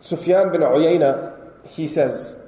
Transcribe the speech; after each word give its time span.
Sufyan 0.00 0.52
bin 0.52 0.60
Uyayna, 0.60 1.32
he 1.66 1.86
says, 1.86 2.38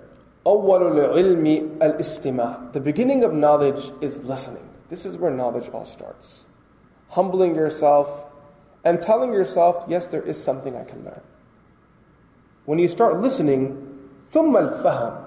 أول 0.46 0.92
العلم 0.92 1.78
الاستماع. 1.80 2.72
The 2.72 2.80
beginning 2.80 3.24
of 3.24 3.32
knowledge 3.32 3.90
is 4.00 4.22
listening. 4.22 4.68
This 4.88 5.04
is 5.04 5.16
where 5.16 5.30
knowledge 5.30 5.68
all 5.70 5.84
starts. 5.84 6.46
Humbling 7.08 7.54
yourself 7.54 8.24
and 8.84 9.02
telling 9.02 9.32
yourself, 9.32 9.84
yes, 9.88 10.06
there 10.08 10.22
is 10.22 10.40
something 10.40 10.76
I 10.76 10.84
can 10.84 11.02
learn. 11.04 11.22
When 12.66 12.78
you 12.78 12.88
start 12.88 13.18
listening, 13.18 13.82
ثم 14.30 14.54
الفهم. 14.54 15.24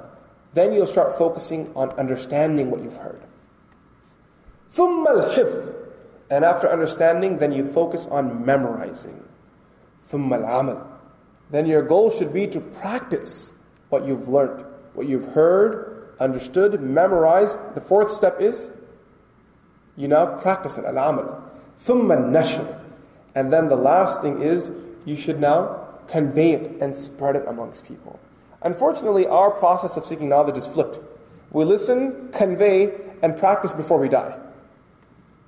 Then 0.54 0.74
you'll 0.74 0.88
start 0.88 1.18
focusing 1.18 1.72
on 1.76 1.92
understanding 1.92 2.72
what 2.72 2.82
you've 2.82 2.98
heard. 2.98 3.22
ثم 4.72 5.06
الحفظ. 5.06 5.76
And 6.30 6.46
after 6.46 6.72
understanding, 6.72 7.40
then 7.40 7.52
you 7.52 7.66
focus 7.66 8.06
on 8.06 8.46
memorizing. 8.46 9.24
ثم 10.08 10.30
العمل. 10.30 10.86
then 11.51 11.67
your 11.67 11.83
goal 11.83 12.11
should 12.11 12.33
be 12.33 12.47
to 12.49 12.61
practice 12.61 13.53
what 13.89 14.07
you've 14.07 14.29
learned, 14.29 14.65
what 14.95 15.07
you've 15.07 15.27
heard, 15.27 16.15
understood, 16.19 16.81
memorized. 16.81 17.59
The 17.75 17.81
fourth 17.81 18.11
step 18.11 18.41
is 18.41 18.71
you 19.97 20.09
now 20.09 20.27
practice 20.39 20.79
it, 20.79 20.85
al-amal. 20.85 21.43
Thumma 21.79 22.17
nashr. 22.17 22.81
And 23.35 23.53
then 23.53 23.69
the 23.69 23.77
last 23.77 24.23
thing 24.23 24.43
is 24.43 24.71
you 25.05 25.17
should 25.17 25.41
now 25.41 25.81
convey 26.09 26.53
it 26.53 26.81
and 26.81 26.95
spread 26.97 27.37
it 27.37 27.45
amongst 27.47 27.87
people. 27.87 28.19
Unfortunately, 28.63 29.27
our 29.27 29.51
process 29.51 29.97
of 29.97 30.05
seeking 30.05 30.29
knowledge 30.29 30.57
is 30.57 30.67
flipped. 30.67 30.99
We 31.51 31.65
listen, 31.65 32.31
convey, 32.33 32.93
and 33.23 33.37
practice 33.37 33.73
before 33.73 33.99
we 33.99 34.09
die. 34.09 34.37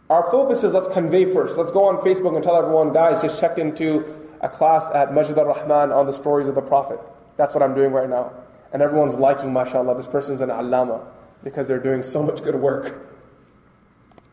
Our 0.08 0.30
focus 0.30 0.62
is 0.62 0.72
let's 0.72 0.88
convey 0.88 1.24
first. 1.32 1.56
Let's 1.56 1.72
go 1.72 1.84
on 1.84 1.96
Facebook 1.98 2.34
and 2.34 2.44
tell 2.44 2.56
everyone, 2.56 2.92
guys, 2.92 3.22
just 3.22 3.40
checked 3.40 3.58
into 3.58 4.25
a 4.41 4.49
class 4.49 4.89
at 4.91 5.13
Majid 5.13 5.37
al-Rahman 5.37 5.91
on 5.91 6.05
the 6.05 6.13
stories 6.13 6.47
of 6.47 6.55
the 6.55 6.61
Prophet. 6.61 6.99
That's 7.37 7.53
what 7.53 7.63
I'm 7.63 7.73
doing 7.73 7.91
right 7.91 8.09
now. 8.09 8.31
And 8.73 8.81
everyone's 8.81 9.15
liking, 9.15 9.51
mashallah, 9.53 9.95
this 9.95 10.07
person's 10.07 10.41
an 10.41 10.49
allama 10.49 11.01
because 11.43 11.67
they're 11.67 11.79
doing 11.79 12.03
so 12.03 12.23
much 12.23 12.43
good 12.43 12.55
work. 12.55 12.95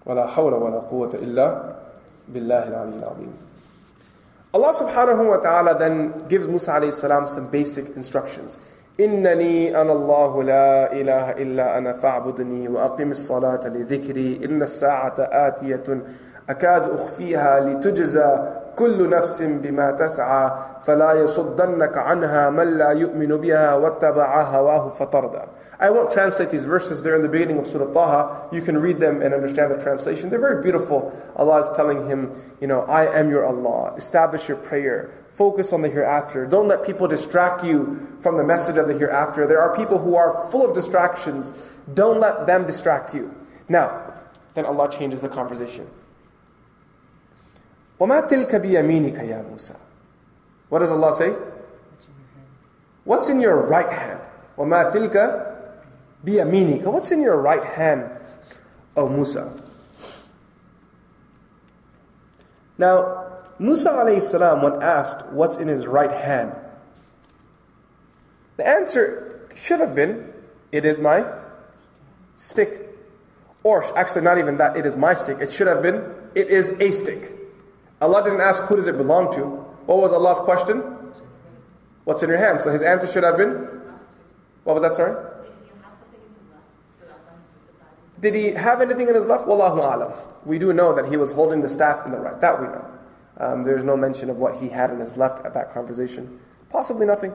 ولا 0.06 0.26
حول 0.26 0.54
ولا 0.54 0.80
قوة 0.90 1.12
إلا 1.12 1.74
بالله 2.32 2.68
العلي 2.68 2.98
العظيم. 2.98 3.32
Allah 4.54 4.72
subhanahu 4.72 5.28
wa 5.28 5.36
ta'ala 5.36 5.78
then 5.78 6.26
gives 6.28 6.48
Musa 6.48 6.72
alayhi 6.72 6.94
salam 6.94 7.28
some 7.28 7.48
basic 7.48 7.90
instructions. 7.96 8.58
إنني 9.00 9.80
أنا 9.80 9.92
الله 9.92 10.42
لا 10.42 10.92
إله 10.92 11.30
إلا 11.30 11.78
أنا 11.78 11.92
فاعبدني 11.92 12.68
وأقم 12.68 13.10
الصلاة 13.10 13.68
لذكري 13.68 14.40
إن 14.44 14.62
الساعة 14.62 15.14
آتية 15.18 16.02
أكاد 16.48 16.90
أخفيها 16.90 17.60
لتجزى 17.60 18.58
كل 18.76 19.10
نفس 19.10 19.42
بما 19.42 19.90
تسعى 19.90 20.50
فلا 20.80 21.12
يصدنك 21.12 21.98
عنها 21.98 22.50
من 22.50 22.78
لا 22.78 22.90
يؤمن 22.90 23.36
بها 23.36 23.74
واتبع 23.74 24.42
هواه 24.42 24.88
فتردى 24.88 25.42
I 25.80 25.90
won't 25.90 26.10
translate 26.10 26.50
these 26.50 26.64
verses. 26.64 27.04
They're 27.04 27.14
in 27.14 27.22
the 27.22 27.28
beginning 27.28 27.58
of 27.58 27.66
Surah 27.66 27.92
Taha. 27.92 28.48
You 28.52 28.60
can 28.62 28.78
read 28.78 28.98
them 28.98 29.22
and 29.22 29.32
understand 29.32 29.70
the 29.70 29.78
translation. 29.78 30.28
They're 30.28 30.40
very 30.40 30.60
beautiful. 30.60 31.12
Allah 31.36 31.60
is 31.60 31.68
telling 31.68 32.08
him, 32.08 32.32
you 32.60 32.66
know, 32.66 32.80
I 32.82 33.16
am 33.16 33.30
your 33.30 33.46
Allah. 33.46 33.94
Establish 33.96 34.48
your 34.48 34.56
prayer. 34.56 35.12
Focus 35.30 35.72
on 35.72 35.82
the 35.82 35.88
hereafter. 35.88 36.46
Don't 36.46 36.66
let 36.66 36.84
people 36.84 37.06
distract 37.06 37.62
you 37.62 38.08
from 38.18 38.36
the 38.38 38.42
message 38.42 38.76
of 38.76 38.88
the 38.88 38.98
hereafter. 38.98 39.46
There 39.46 39.62
are 39.62 39.72
people 39.72 39.98
who 39.98 40.16
are 40.16 40.50
full 40.50 40.68
of 40.68 40.74
distractions. 40.74 41.52
Don't 41.94 42.18
let 42.18 42.46
them 42.46 42.66
distract 42.66 43.14
you. 43.14 43.32
Now, 43.68 44.14
then 44.54 44.64
Allah 44.64 44.90
changes 44.90 45.20
the 45.20 45.28
conversation. 45.28 45.86
وَمَا 48.02 48.28
تِلْكَ 48.28 48.54
بِيَمِينِكَ 48.54 49.18
يَا 49.18 49.42
مُوسَى 49.50 49.76
What 50.68 50.80
does 50.80 50.90
Allah 50.90 51.12
say? 51.14 51.34
What's 53.04 53.28
in 53.28 53.40
your 53.40 53.66
right 53.66 53.90
hand? 53.90 54.20
وَمَا 54.56 54.92
تِلْكَ 54.92 55.14
بِيَمِينِكَ 56.24 56.84
What's 56.84 57.10
in 57.10 57.22
your 57.22 57.36
right 57.36 57.64
hand, 57.64 58.10
O 58.96 59.08
Musa? 59.08 59.52
Now, 62.76 63.38
Musa 63.58 63.90
alayhi 63.90 64.22
salam, 64.22 64.62
when 64.62 64.80
asked 64.82 65.26
what's 65.26 65.56
in 65.56 65.66
his 65.66 65.86
right 65.86 66.12
hand, 66.12 66.54
the 68.56 68.66
answer 68.66 69.48
should 69.54 69.80
have 69.80 69.94
been, 69.94 70.32
It 70.70 70.84
is 70.84 71.00
my 71.00 71.24
stick. 72.36 72.84
Or 73.64 73.82
actually, 73.98 74.22
not 74.22 74.38
even 74.38 74.56
that, 74.58 74.76
it 74.76 74.86
is 74.86 74.96
my 74.96 75.14
stick. 75.14 75.38
It 75.40 75.50
should 75.50 75.66
have 75.66 75.82
been, 75.82 76.04
It 76.34 76.48
is 76.48 76.70
a 76.78 76.90
stick. 76.90 77.32
Allah 78.02 78.22
didn't 78.22 78.40
ask, 78.40 78.64
Who 78.64 78.76
does 78.76 78.86
it 78.86 78.96
belong 78.96 79.32
to? 79.34 79.44
What 79.86 79.98
was 79.98 80.12
Allah's 80.12 80.40
question? 80.40 80.82
What's 82.04 82.22
in 82.22 82.28
your 82.28 82.38
hand? 82.38 82.60
So 82.60 82.70
his 82.70 82.82
answer 82.82 83.06
should 83.06 83.24
have 83.24 83.36
been, 83.36 83.54
What 84.64 84.74
was 84.74 84.82
that, 84.82 84.94
sorry? 84.94 85.14
Did 88.20 88.34
he 88.34 88.50
have 88.52 88.80
anything 88.80 89.08
in 89.08 89.14
his 89.14 89.26
left? 89.26 89.46
Wallahu 89.46 89.78
alam. 89.78 90.12
We 90.44 90.58
do 90.58 90.72
know 90.72 90.92
that 90.94 91.06
he 91.06 91.16
was 91.16 91.32
holding 91.32 91.60
the 91.60 91.68
staff 91.68 92.04
in 92.04 92.10
the 92.10 92.18
right. 92.18 92.40
That 92.40 92.60
we 92.60 92.66
know. 92.66 92.84
Um, 93.38 93.62
there's 93.62 93.84
no 93.84 93.96
mention 93.96 94.28
of 94.30 94.38
what 94.38 94.56
he 94.56 94.68
had 94.70 94.90
in 94.90 94.98
his 94.98 95.16
left 95.16 95.44
at 95.46 95.54
that 95.54 95.72
conversation. 95.72 96.40
Possibly 96.70 97.06
nothing. 97.06 97.32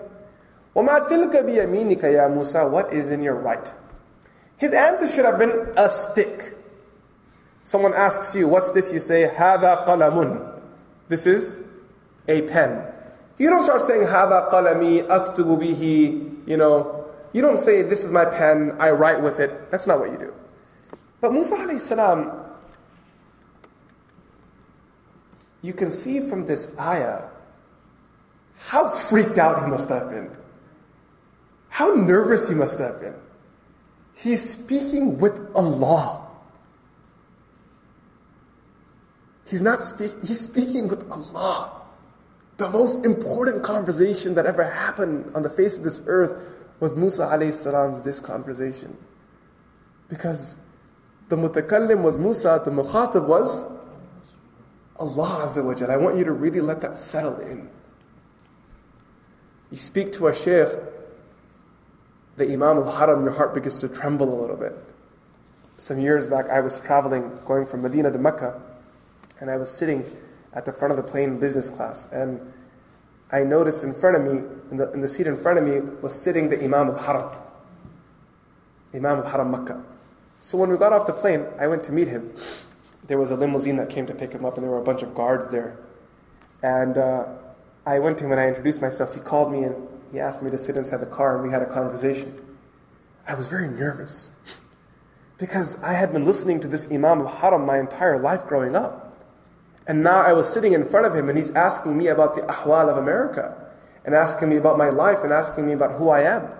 وَمَا 0.76 1.08
تِلْكَ 1.08 1.32
بِيَمِينِكَ 1.32 2.02
يَا 2.02 2.34
Musa 2.34 2.68
What 2.68 2.92
is 2.94 3.10
in 3.10 3.22
your 3.24 3.36
right? 3.36 3.74
His 4.58 4.74
answer 4.74 5.08
should 5.08 5.26
have 5.26 5.40
been 5.40 5.72
a 5.78 5.88
stick. 5.88 6.58
Someone 7.64 7.94
asks 7.94 8.36
you, 8.36 8.48
what's 8.48 8.72
this? 8.72 8.92
You 8.92 9.00
say, 9.00 9.30
هَذَا 9.34 9.88
قَلَمٌ 9.88 10.57
this 11.09 11.27
is 11.27 11.63
a 12.29 12.43
pen. 12.43 12.85
You 13.39 13.51
don't 13.51 13.65
start 13.65 13.83
saying 13.83 14.03
hada 14.03 14.51
qalami 14.51 15.07
aktubu 15.07 15.59
bihi, 15.59 16.47
you 16.47 16.57
know, 16.57 17.07
you 17.33 17.43
don't 17.43 17.59
say 17.59 17.83
this 17.83 18.05
is 18.05 18.13
my 18.13 18.25
pen, 18.25 18.77
I 18.79 18.91
write 18.91 19.23
with 19.23 19.41
it. 19.41 19.71
That's 19.71 19.87
not 19.87 20.01
what 20.01 20.11
you 20.11 20.19
do. 20.19 20.35
But 21.21 21.33
Musa 21.33 21.57
alayhi 21.57 21.81
salam 21.81 22.49
you 25.63 25.73
can 25.73 25.91
see 25.91 26.21
from 26.21 26.47
this 26.47 26.73
ayah 26.79 27.25
how 28.57 28.89
freaked 28.89 29.39
out 29.39 29.63
he 29.63 29.67
must 29.71 29.89
have 29.89 30.11
been. 30.11 30.31
How 31.69 31.95
nervous 31.95 32.49
he 32.49 32.55
must 32.55 32.79
have 32.79 33.01
been. 33.01 33.15
He's 34.15 34.51
speaking 34.51 35.19
with 35.19 35.39
Allah. 35.55 36.28
He's 39.49 39.63
not 39.63 39.83
speaking, 39.83 40.21
he's 40.21 40.41
speaking 40.41 40.89
with 40.89 41.11
Allah. 41.11 41.73
The 42.59 42.69
most 42.69 43.07
important 43.07 43.63
conversation 43.63 44.35
that 44.35 44.45
ever 44.45 44.65
happened 44.65 45.31
on 45.35 45.43
the 45.43 45.49
face 45.49 45.79
of 45.79 45.85
this 45.85 46.03
earth 46.07 46.43
was 46.81 46.95
Musa 46.95 47.23
alayhi 47.23 47.55
salam's 47.55 48.03
this 48.03 48.21
conversation. 48.21 48.97
Because 50.09 50.59
the 51.29 51.37
mutakallim 51.37 52.03
was 52.03 52.19
Musa, 52.19 52.61
the 52.63 52.71
mukhatab 52.71 53.27
was 53.27 53.65
Allah 54.99 55.45
Azza 55.45 55.65
wa 55.65 55.73
Jal. 55.73 55.91
I 55.91 55.97
want 55.97 56.19
you 56.19 56.25
to 56.25 56.33
really 56.33 56.61
let 56.61 56.83
that 56.83 56.99
settle 56.99 57.39
in. 57.39 57.71
You 59.71 59.79
speak 59.79 60.13
to 60.13 60.27
a 60.27 60.35
sheikh, 60.35 60.69
the 62.37 62.53
Imam 62.53 62.79
of 62.79 62.99
Haram, 62.99 63.23
your 63.23 63.33
heart 63.33 63.55
begins 63.55 63.81
to 63.81 63.89
tremble 63.89 64.29
a 64.29 64.39
little 64.41 64.57
bit. 64.57 64.77
Some 65.77 66.01
years 66.01 66.29
back, 66.29 66.51
I 66.51 66.61
was 66.61 66.81
traveling, 66.81 67.31
going 67.47 67.65
from 67.65 67.83
Medina 67.83 68.11
to 68.11 68.19
Mecca, 68.19 68.61
and 69.41 69.51
I 69.51 69.57
was 69.57 69.71
sitting 69.71 70.05
at 70.53 70.65
the 70.65 70.73
front 70.73 70.93
of 70.93 70.97
the 70.97 71.03
plane 71.03 71.39
business 71.39 71.71
class, 71.71 72.09
and 72.13 72.41
I 73.31 73.45
noticed 73.45 73.85
in 73.85 73.93
front 73.93 74.17
of 74.17 74.23
me, 74.23 74.47
in 74.71 74.77
the, 74.77 74.91
in 74.93 75.01
the 75.01 75.09
seat 75.09 75.27
in 75.27 75.37
front 75.37 75.59
of 75.59 75.65
me, 75.65 75.81
was 76.03 76.15
sitting 76.19 76.49
the 76.49 76.63
Imam 76.63 76.89
of 76.89 77.05
Haram, 77.05 77.31
Imam 78.95 79.19
of 79.19 79.31
Haram 79.31 79.51
Makkah. 79.51 79.85
So 80.41 80.57
when 80.57 80.71
we 80.71 80.77
got 80.77 80.93
off 80.93 81.07
the 81.07 81.13
plane, 81.13 81.45
I 81.59 81.67
went 81.67 81.85
to 81.85 81.93
meet 81.93 82.09
him. 82.09 82.33
There 83.07 83.19
was 83.19 83.31
a 83.31 83.37
limousine 83.37 83.77
that 83.77 83.91
came 83.91 84.07
to 84.07 84.15
pick 84.15 84.33
him 84.33 84.45
up, 84.45 84.55
and 84.55 84.65
there 84.65 84.71
were 84.71 84.79
a 84.79 84.85
bunch 84.85 85.03
of 85.03 85.15
guards 85.15 85.51
there. 85.51 85.79
And 86.63 86.97
uh, 86.97 87.29
I 87.87 87.99
went 87.99 88.19
to 88.19 88.25
him 88.25 88.33
and 88.33 88.41
I 88.41 88.49
introduced 88.49 88.81
myself. 88.81 89.15
He 89.15 89.21
called 89.21 89.53
me 89.53 89.63
and 89.63 89.89
he 90.13 90.19
asked 90.19 90.43
me 90.43 90.51
to 90.51 90.59
sit 90.59 90.77
inside 90.77 91.01
the 91.01 91.07
car, 91.07 91.35
and 91.37 91.45
we 91.45 91.51
had 91.51 91.63
a 91.63 91.67
conversation. 91.67 92.39
I 93.27 93.35
was 93.35 93.49
very 93.49 93.69
nervous 93.69 94.33
because 95.37 95.77
I 95.83 95.93
had 95.93 96.13
been 96.13 96.25
listening 96.25 96.61
to 96.61 96.69
this 96.69 96.89
Imam 96.91 97.21
of 97.21 97.41
Haram 97.41 97.67
my 97.67 97.79
entire 97.79 98.19
life 98.19 98.47
growing 98.47 98.75
up. 98.75 99.08
And 99.89 100.03
now 100.03 100.21
I 100.21 100.33
was 100.35 100.53
sitting 100.53 100.75
in 100.75 100.85
front 100.85 101.07
of 101.07 101.15
him, 101.15 101.29
and 101.29 101.37
he's 101.37 101.51
asking 101.53 101.97
me 101.97 102.07
about 102.07 102.35
the 102.35 102.43
ahwal 102.43 102.89
of 102.89 102.99
America, 102.99 103.57
and 104.05 104.15
asking 104.15 104.51
me 104.51 104.57
about 104.57 104.79
my 104.79 104.91
life, 104.91 105.25
and 105.25 105.33
asking 105.33 105.67
me 105.67 105.73
about 105.73 105.99
who 105.99 106.11
I 106.11 106.21
am. 106.21 106.55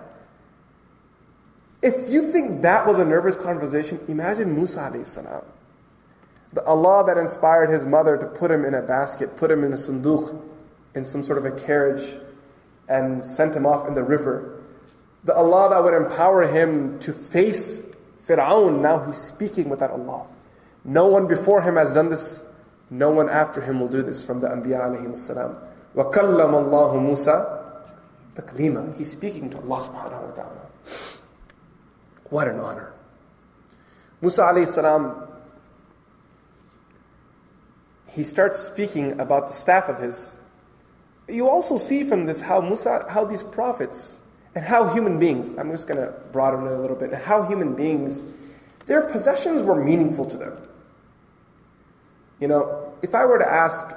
If 1.81 2.09
you 2.09 2.23
think 2.23 2.61
that 2.61 2.85
was 2.85 2.99
a 2.99 3.05
nervous 3.05 3.37
conversation, 3.37 4.01
imagine 4.07 4.53
Musa 4.55 4.91
salam. 5.05 5.43
The 6.51 6.63
Allah 6.63 7.05
that 7.05 7.17
inspired 7.17 7.69
his 7.69 7.85
mother 7.85 8.17
to 8.17 8.25
put 8.25 8.49
him 8.49 8.65
in 8.65 8.73
a 8.73 8.81
basket, 8.81 9.37
put 9.37 9.51
him 9.51 9.63
in 9.63 9.71
a 9.71 9.77
sunduk, 9.77 10.35
in 10.95 11.05
some 11.05 11.21
sort 11.21 11.37
of 11.37 11.45
a 11.45 11.51
carriage, 11.51 12.17
and 12.89 13.23
sent 13.23 13.55
him 13.55 13.65
off 13.65 13.87
in 13.87 13.93
the 13.93 14.03
river. 14.03 14.61
The 15.23 15.35
Allah 15.35 15.69
that 15.69 15.83
would 15.83 15.93
empower 15.93 16.47
him 16.47 16.97
to 16.99 17.13
face 17.13 17.83
Fir'aun, 18.25 18.81
now 18.81 19.05
he's 19.05 19.17
speaking 19.17 19.69
with 19.69 19.79
that 19.79 19.91
Allah. 19.91 20.25
No 20.83 21.07
one 21.07 21.27
before 21.27 21.61
him 21.61 21.75
has 21.75 21.93
done 21.93 22.09
this, 22.09 22.45
no 22.90 23.10
one 23.10 23.28
after 23.28 23.60
him 23.60 23.80
will 23.80 23.88
do 23.88 24.02
this 24.02 24.24
from 24.24 24.40
the 24.40 24.48
Anbiya 24.48 24.82
alayhi 24.82 25.18
salam. 25.18 25.56
وَكَلَّمَ 25.96 26.12
اللَّهُ 26.12 26.94
مُوسَى 26.94 27.64
the 28.34 28.42
kalima. 28.42 28.96
He's 28.96 29.10
speaking 29.10 29.50
to 29.50 29.58
Allah 29.58 29.80
subhanahu 29.80 30.22
wa 30.22 30.30
ta'ala. 30.30 30.66
What 32.30 32.48
an 32.48 32.58
honor. 32.58 32.92
Musa 34.20 34.42
alayhi 34.42 34.68
salam, 34.68 35.28
he 38.08 38.24
starts 38.24 38.58
speaking 38.58 39.18
about 39.20 39.48
the 39.48 39.52
staff 39.52 39.88
of 39.88 40.00
his. 40.00 40.36
You 41.28 41.48
also 41.48 41.76
see 41.76 42.04
from 42.04 42.26
this 42.26 42.42
how 42.42 42.60
Musa, 42.60 43.06
how 43.08 43.24
these 43.24 43.42
prophets, 43.42 44.20
and 44.54 44.64
how 44.64 44.92
human 44.92 45.18
beings, 45.18 45.54
I'm 45.56 45.70
just 45.70 45.86
going 45.86 46.00
to 46.00 46.12
broaden 46.32 46.66
it 46.66 46.72
a 46.72 46.80
little 46.80 46.96
bit, 46.96 47.12
and 47.12 47.22
how 47.22 47.42
human 47.42 47.74
beings, 47.74 48.22
their 48.86 49.02
possessions 49.02 49.62
were 49.62 49.82
meaningful 49.82 50.24
to 50.26 50.36
them. 50.36 50.56
You 52.40 52.48
know, 52.48 52.77
if 53.01 53.15
I 53.15 53.25
were 53.25 53.39
to 53.39 53.49
ask 53.49 53.95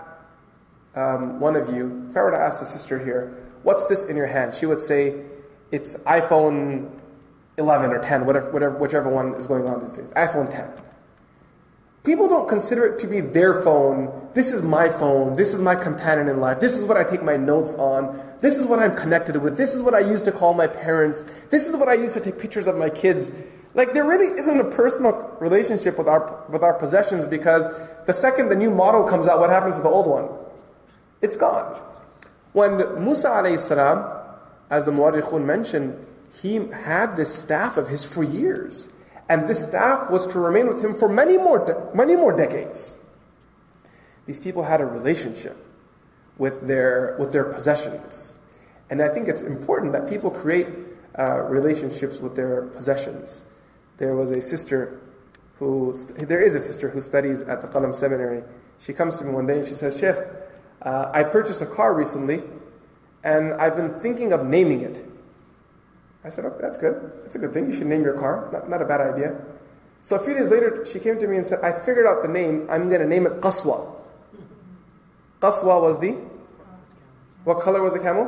um, 0.94 1.40
one 1.40 1.56
of 1.56 1.68
you, 1.74 2.06
if 2.10 2.16
I 2.16 2.22
were 2.22 2.30
to 2.30 2.38
ask 2.38 2.62
a 2.62 2.66
sister 2.66 2.98
here, 2.98 3.36
what's 3.62 3.86
this 3.86 4.04
in 4.04 4.16
your 4.16 4.26
hand? 4.26 4.54
She 4.54 4.66
would 4.66 4.80
say, 4.80 5.22
it's 5.70 5.94
iPhone 5.96 6.90
11 7.58 7.90
or 7.90 7.98
10, 7.98 8.26
whatever, 8.26 8.50
whatever, 8.50 8.78
whichever 8.78 9.08
one 9.08 9.34
is 9.34 9.46
going 9.46 9.66
on 9.66 9.80
these 9.80 9.92
days. 9.92 10.08
iPhone 10.10 10.50
10. 10.50 10.70
People 12.04 12.26
don't 12.26 12.48
consider 12.48 12.84
it 12.84 12.98
to 12.98 13.06
be 13.06 13.20
their 13.20 13.62
phone. 13.62 14.28
This 14.34 14.52
is 14.52 14.60
my 14.60 14.88
phone. 14.88 15.36
This 15.36 15.54
is 15.54 15.62
my 15.62 15.76
companion 15.76 16.28
in 16.28 16.40
life. 16.40 16.58
This 16.58 16.76
is 16.76 16.84
what 16.84 16.96
I 16.96 17.04
take 17.04 17.22
my 17.22 17.36
notes 17.36 17.74
on. 17.74 18.20
This 18.40 18.58
is 18.58 18.66
what 18.66 18.80
I'm 18.80 18.94
connected 18.94 19.36
with. 19.36 19.56
This 19.56 19.72
is 19.74 19.82
what 19.82 19.94
I 19.94 20.00
use 20.00 20.20
to 20.22 20.32
call 20.32 20.52
my 20.52 20.66
parents. 20.66 21.24
This 21.50 21.68
is 21.68 21.76
what 21.76 21.88
I 21.88 21.94
use 21.94 22.14
to 22.14 22.20
take 22.20 22.38
pictures 22.38 22.66
of 22.66 22.76
my 22.76 22.90
kids. 22.90 23.30
Like 23.74 23.94
there 23.94 24.04
really 24.04 24.26
isn't 24.26 24.60
a 24.60 24.70
personal 24.70 25.34
relationship 25.40 25.96
with 25.96 26.06
our 26.06 26.44
with 26.48 26.62
our 26.62 26.74
possessions 26.74 27.26
because 27.26 27.68
the 28.06 28.12
second 28.12 28.48
the 28.48 28.56
new 28.56 28.70
model 28.70 29.04
comes 29.04 29.26
out, 29.26 29.38
what 29.40 29.50
happens 29.50 29.76
to 29.76 29.82
the 29.82 29.88
old 29.88 30.06
one? 30.06 30.28
It's 31.22 31.36
gone. 31.36 31.80
When 32.52 32.76
Musa 33.02 33.28
alayhi 33.28 33.58
salam, 33.58 34.12
as 34.70 34.84
the 34.84 34.90
Muwarrikhun 34.90 35.44
mentioned, 35.44 36.06
he 36.40 36.56
had 36.68 37.16
this 37.16 37.34
staff 37.34 37.76
of 37.76 37.88
his 37.88 38.04
for 38.04 38.22
years. 38.22 38.88
And 39.28 39.46
this 39.46 39.62
staff 39.62 40.10
was 40.10 40.26
to 40.28 40.40
remain 40.40 40.66
with 40.66 40.84
him 40.84 40.94
for 40.94 41.08
many 41.08 41.38
more, 41.38 41.64
de- 41.64 41.94
many 41.94 42.16
more 42.16 42.36
decades. 42.36 42.98
These 44.26 44.40
people 44.40 44.64
had 44.64 44.80
a 44.80 44.86
relationship 44.86 45.56
with 46.38 46.66
their, 46.66 47.16
with 47.18 47.32
their 47.32 47.44
possessions. 47.44 48.38
And 48.90 49.00
I 49.00 49.08
think 49.08 49.28
it's 49.28 49.42
important 49.42 49.92
that 49.92 50.08
people 50.08 50.30
create 50.30 50.66
uh, 51.18 51.42
relationships 51.42 52.20
with 52.20 52.34
their 52.34 52.62
possessions. 52.62 53.44
There 54.02 54.16
was 54.16 54.32
a 54.32 54.40
sister 54.40 55.00
who, 55.60 55.94
there 56.18 56.40
is 56.40 56.56
a 56.56 56.60
sister 56.60 56.90
who 56.90 57.00
studies 57.00 57.40
at 57.42 57.60
the 57.60 57.68
Qalam 57.68 57.94
Seminary. 57.94 58.42
She 58.80 58.92
comes 58.92 59.16
to 59.18 59.24
me 59.24 59.30
one 59.30 59.46
day 59.46 59.58
and 59.58 59.64
she 59.64 59.74
says, 59.74 59.96
Sheikh, 59.96 60.16
uh, 60.82 61.12
I 61.14 61.22
purchased 61.22 61.62
a 61.62 61.66
car 61.66 61.94
recently 61.94 62.42
and 63.22 63.54
I've 63.54 63.76
been 63.76 63.90
thinking 63.90 64.32
of 64.32 64.44
naming 64.44 64.80
it. 64.80 65.04
I 66.24 66.30
said, 66.30 66.46
okay, 66.46 66.58
that's 66.60 66.78
good. 66.78 67.12
That's 67.22 67.36
a 67.36 67.38
good 67.38 67.52
thing. 67.52 67.70
You 67.70 67.76
should 67.76 67.86
name 67.86 68.02
your 68.02 68.18
car. 68.18 68.48
Not, 68.52 68.68
not 68.68 68.82
a 68.82 68.84
bad 68.84 69.02
idea. 69.02 69.40
So 70.00 70.16
a 70.16 70.18
few 70.18 70.34
days 70.34 70.50
later, 70.50 70.84
she 70.84 70.98
came 70.98 71.16
to 71.20 71.28
me 71.28 71.36
and 71.36 71.46
said, 71.46 71.60
I 71.62 71.70
figured 71.70 72.04
out 72.04 72.22
the 72.22 72.28
name. 72.28 72.66
I'm 72.68 72.88
going 72.88 73.02
to 73.02 73.06
name 73.06 73.24
it 73.26 73.40
Qaswa. 73.40 73.88
Qaswa 75.38 75.80
was 75.80 76.00
the? 76.00 76.18
What 77.44 77.60
color 77.60 77.80
was 77.80 77.92
the 77.92 78.00
camel? 78.00 78.26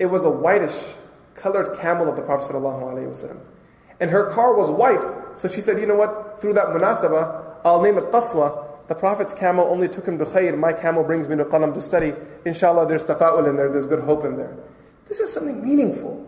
It 0.00 0.06
was 0.06 0.24
a 0.24 0.30
whitish 0.30 0.94
colored 1.36 1.78
camel 1.78 2.08
of 2.08 2.16
the 2.16 2.22
Prophet 2.22 2.52
ﷺ. 2.52 3.52
And 4.00 4.10
her 4.10 4.30
car 4.30 4.54
was 4.54 4.70
white. 4.70 5.02
So 5.38 5.48
she 5.48 5.60
said, 5.60 5.80
you 5.80 5.86
know 5.86 5.94
what? 5.94 6.40
Through 6.40 6.54
that 6.54 6.66
munasaba, 6.68 7.56
I'll 7.64 7.82
name 7.82 7.98
it 7.98 8.04
Qaswa. 8.04 8.64
The 8.88 8.94
Prophet's 8.94 9.34
camel 9.34 9.66
only 9.66 9.88
took 9.88 10.06
him 10.06 10.18
to 10.18 10.24
khayr. 10.24 10.56
My 10.56 10.72
camel 10.72 11.02
brings 11.02 11.28
me 11.28 11.36
to 11.36 11.44
qalam 11.44 11.74
to 11.74 11.80
study. 11.80 12.12
Inshallah, 12.44 12.86
there's 12.86 13.04
tafa'ul 13.04 13.48
in 13.48 13.56
there. 13.56 13.70
There's 13.70 13.86
good 13.86 14.00
hope 14.00 14.24
in 14.24 14.36
there. 14.36 14.56
This 15.08 15.18
is 15.18 15.32
something 15.32 15.62
meaningful. 15.62 16.24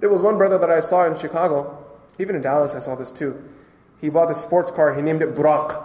There 0.00 0.08
was 0.08 0.22
one 0.22 0.38
brother 0.38 0.58
that 0.58 0.70
I 0.70 0.80
saw 0.80 1.06
in 1.06 1.16
Chicago, 1.16 1.78
even 2.18 2.34
in 2.34 2.42
Dallas, 2.42 2.74
I 2.74 2.78
saw 2.78 2.94
this 2.94 3.12
too. 3.12 3.42
He 4.00 4.08
bought 4.08 4.30
a 4.30 4.34
sports 4.34 4.70
car, 4.70 4.94
he 4.94 5.02
named 5.02 5.22
it 5.22 5.34
Buraq. 5.34 5.80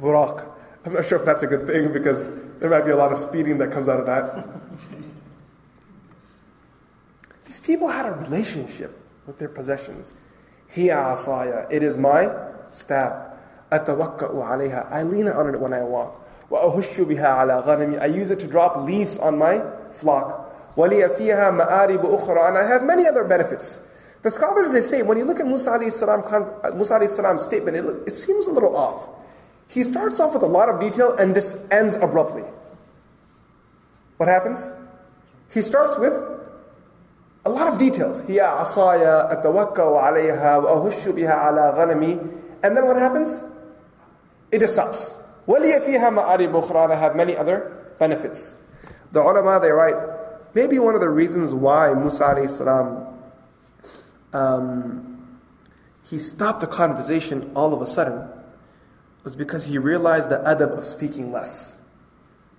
Buraq. 0.00 0.48
I'm 0.84 0.92
not 0.94 1.04
sure 1.04 1.18
if 1.18 1.24
that's 1.24 1.42
a 1.42 1.46
good 1.46 1.66
thing 1.66 1.92
because 1.92 2.30
there 2.60 2.70
might 2.70 2.84
be 2.84 2.90
a 2.90 2.96
lot 2.96 3.12
of 3.12 3.18
speeding 3.18 3.58
that 3.58 3.70
comes 3.70 3.88
out 3.88 4.00
of 4.00 4.06
that. 4.06 4.48
These 7.47 7.59
people 7.59 7.87
had 7.89 8.05
a 8.05 8.11
relationship 8.11 8.99
with 9.25 9.37
their 9.37 9.49
possessions. 9.49 10.13
Hiya 10.69 10.95
asaya, 10.95 11.71
it 11.71 11.83
is 11.83 11.97
my 11.97 12.33
staff. 12.71 13.31
Atawakka'u 13.71 14.35
alayha, 14.35 14.91
I 14.91 15.03
lean 15.03 15.27
on 15.27 15.53
it 15.53 15.59
when 15.59 15.73
I 15.73 15.81
walk. 15.83 16.23
وأهش 16.53 17.01
بها 17.01 17.27
على 17.27 17.59
غنمي 17.59 17.99
I 17.99 18.05
use 18.05 18.29
it 18.29 18.39
to 18.39 18.47
drop 18.47 18.77
leaves 18.77 19.17
on 19.17 19.37
my 19.37 19.63
flock 19.89 20.51
ولي 20.77 21.09
فيها 21.09 21.51
مآرب 21.51 22.05
أخرى 22.05 22.47
and 22.47 22.57
I 22.57 22.67
have 22.67 22.83
many 22.83 23.07
other 23.07 23.23
benefits 23.23 23.79
the 24.21 24.29
scholars 24.29 24.71
they 24.71 24.81
say 24.81 25.01
when 25.01 25.17
you 25.17 25.25
look 25.25 25.39
at 25.39 25.47
Musa 25.47 25.71
alayhi 25.71 25.91
salam, 25.91 26.21
Musa 26.77 26.99
alayhi 26.99 27.09
salam's 27.09 27.43
statement 27.43 27.77
it, 27.77 27.85
it 28.07 28.15
seems 28.15 28.47
a 28.47 28.51
little 28.51 28.75
off 28.75 29.09
he 29.67 29.83
starts 29.83 30.19
off 30.19 30.33
with 30.33 30.43
a 30.43 30.47
lot 30.47 30.69
of 30.69 30.79
detail 30.79 31.15
and 31.17 31.35
this 31.35 31.57
ends 31.71 31.95
abruptly 31.95 32.43
what 34.17 34.29
happens 34.29 34.71
he 35.51 35.61
starts 35.61 35.97
with 35.97 36.13
a 37.47 37.49
lot 37.49 37.67
of 37.67 37.77
details 37.77 38.23
هي 38.27 38.39
عصايا 38.39 39.31
أتوكأ 39.33 39.97
عليها 39.97 40.57
وأهش 40.57 41.07
بها 41.09 41.33
على 41.33 41.69
غنمي 41.77 42.19
and 42.63 42.77
then 42.77 42.85
what 42.85 42.97
happens 42.97 43.43
it 44.51 44.59
just 44.59 44.73
stops 44.73 45.19
وَلِيَ 45.47 45.79
فِيهَا 45.81 46.09
مَعَارِبُ 46.09 46.53
أُخْرَى 46.53 46.97
have 46.97 47.15
many 47.15 47.35
other 47.35 47.95
benefits. 47.99 48.55
The 49.11 49.21
ulama, 49.21 49.59
they 49.59 49.71
write, 49.71 49.95
maybe 50.53 50.79
one 50.79 50.95
of 50.95 51.01
the 51.01 51.09
reasons 51.09 51.53
why 51.53 51.93
Musa 51.93 52.23
alayhi 52.23 52.49
salam, 52.49 53.07
um, 54.31 55.39
he 56.03 56.17
stopped 56.17 56.61
the 56.61 56.67
conversation 56.67 57.51
all 57.55 57.73
of 57.73 57.81
a 57.81 57.85
sudden 57.85 58.27
was 59.23 59.35
because 59.35 59.65
he 59.65 59.77
realized 59.77 60.29
the 60.29 60.37
adab 60.37 60.77
of 60.77 60.83
speaking 60.83 61.31
less. 61.31 61.76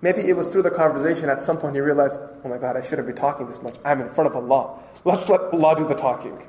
Maybe 0.01 0.21
it 0.21 0.37
was 0.37 0.47
through 0.47 0.61
the 0.61 0.71
conversation 0.71 1.29
at 1.29 1.41
some 1.41 1.57
point 1.57 1.75
he 1.75 1.81
realized, 1.81 2.21
oh 2.43 2.49
my 2.49 2.57
God, 2.57 2.77
I 2.77 2.81
shouldn't 2.81 3.07
be 3.07 3.13
talking 3.13 3.47
this 3.47 3.61
much. 3.61 3.75
I'm 3.83 3.99
in 3.99 4.09
front 4.09 4.29
of 4.29 4.35
Allah. 4.35 4.79
Let's 5.03 5.27
let 5.27 5.41
Allah 5.53 5.75
do 5.75 5.85
the 5.85 5.95
talking. 5.95 6.47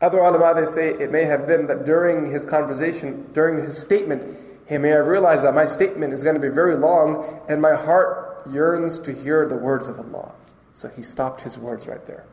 Other 0.00 0.18
ulama, 0.18 0.60
they 0.60 0.66
say 0.66 0.90
it 0.90 1.12
may 1.12 1.24
have 1.24 1.46
been 1.46 1.66
that 1.68 1.84
during 1.84 2.26
his 2.26 2.44
conversation, 2.44 3.30
during 3.32 3.62
his 3.62 3.78
statement, 3.78 4.36
he 4.68 4.76
may 4.76 4.88
have 4.88 5.06
realized 5.06 5.44
that 5.44 5.54
my 5.54 5.64
statement 5.64 6.12
is 6.12 6.24
going 6.24 6.34
to 6.34 6.40
be 6.40 6.48
very 6.48 6.76
long 6.76 7.40
and 7.48 7.62
my 7.62 7.76
heart 7.76 8.42
yearns 8.50 8.98
to 9.00 9.12
hear 9.12 9.46
the 9.46 9.54
words 9.54 9.88
of 9.88 10.00
Allah. 10.00 10.34
So 10.72 10.88
he 10.88 11.02
stopped 11.02 11.42
his 11.42 11.56
words 11.56 11.86
right 11.86 12.04
there. 12.06 12.24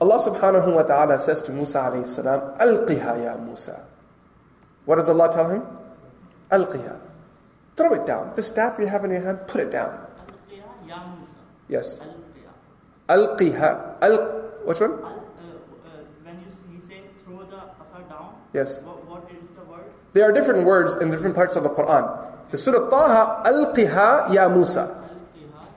Allah 0.00 0.18
subhanahu 0.18 0.74
wa 0.74 0.82
ta'ala 0.82 1.18
says 1.20 1.40
to 1.42 1.52
Musa 1.52 1.78
alayhi 1.78 2.06
salam, 2.06 2.40
Alqiha 2.58 3.24
ya 3.24 3.36
Musa. 3.36 3.86
What 4.84 4.96
does 4.96 5.08
Allah 5.08 5.30
tell 5.32 5.48
him? 5.48 5.62
Alqiha. 6.50 7.05
Throw 7.76 7.92
it 7.92 8.06
down. 8.06 8.32
The 8.34 8.42
staff 8.42 8.78
you 8.78 8.86
have 8.86 9.04
in 9.04 9.10
your 9.10 9.20
hand, 9.20 9.40
put 9.46 9.60
it 9.60 9.70
down. 9.70 9.92
Alqiha 10.48 10.88
ya 10.88 10.96
Musa. 11.12 11.36
Yes. 11.68 12.00
Alqiha. 13.08 14.02
Al- 14.02 14.32
which 14.64 14.80
one? 14.80 14.92
Al, 14.92 15.04
uh, 15.04 15.06
uh, 15.06 16.00
when 16.24 16.40
you 16.40 16.80
say 16.80 17.02
throw 17.24 17.44
the 17.44 17.60
asa 17.78 18.02
down. 18.08 18.34
Yes. 18.52 18.82
What, 18.82 19.04
what 19.06 19.30
is 19.30 19.48
the 19.50 19.64
word? 19.64 19.92
There 20.14 20.24
are 20.24 20.32
different 20.32 20.64
words 20.64 20.96
in 20.96 21.10
different 21.10 21.36
parts 21.36 21.54
of 21.54 21.62
the 21.62 21.68
Quran. 21.68 22.08
The 22.50 22.58
Surah 22.58 22.88
Taha, 22.88 23.42
Alqiha 23.44 24.32
ya 24.32 24.48
Musa. 24.48 24.86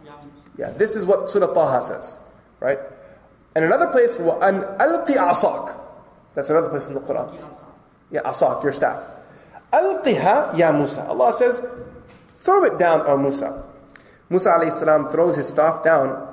Ya 0.05 0.15
Musa. 0.23 0.29
Yeah, 0.57 0.71
this 0.71 0.95
is 0.95 1.05
what 1.05 1.29
Surah 1.29 1.53
Taha 1.53 1.83
says, 1.83 2.19
right? 2.59 2.79
And 3.55 3.65
another 3.65 3.87
place, 3.87 4.17
an 4.17 4.61
alqi 4.77 5.17
asak. 5.17 5.75
That's 6.35 6.49
another 6.49 6.69
place 6.69 6.87
in 6.87 6.93
the 6.93 7.01
Quran. 7.01 7.33
Yeah, 8.11 8.21
asak, 8.21 8.63
your 8.63 8.71
staff. 8.71 9.01
Alqiha 9.73 10.57
ya 10.57 10.71
Musa. 10.71 11.05
Allah 11.07 11.33
says, 11.33 11.61
throw 12.40 12.64
it 12.64 12.78
down, 12.78 13.02
O 13.06 13.16
Musa. 13.16 13.62
Musa 14.30 14.50
alayhi 14.50 14.72
salam 14.72 15.08
throws 15.08 15.36
his 15.36 15.48
staff 15.48 15.82
down. 15.82 16.28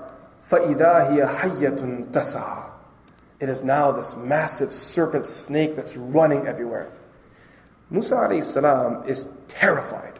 فَإِذَا 0.49 1.11
هِيَ 1.11 1.35
حَيَّةٌ 1.37 2.11
تَسَعَى 2.11 2.71
It 3.39 3.49
is 3.49 3.63
now 3.63 3.91
this 3.91 4.15
massive 4.15 4.71
serpent 4.71 5.25
snake 5.25 5.75
that's 5.75 5.95
running 5.95 6.47
everywhere. 6.47 6.91
Musa 7.89 8.15
alayhi 8.15 8.43
salam 8.43 9.07
is 9.07 9.27
terrified. 9.47 10.19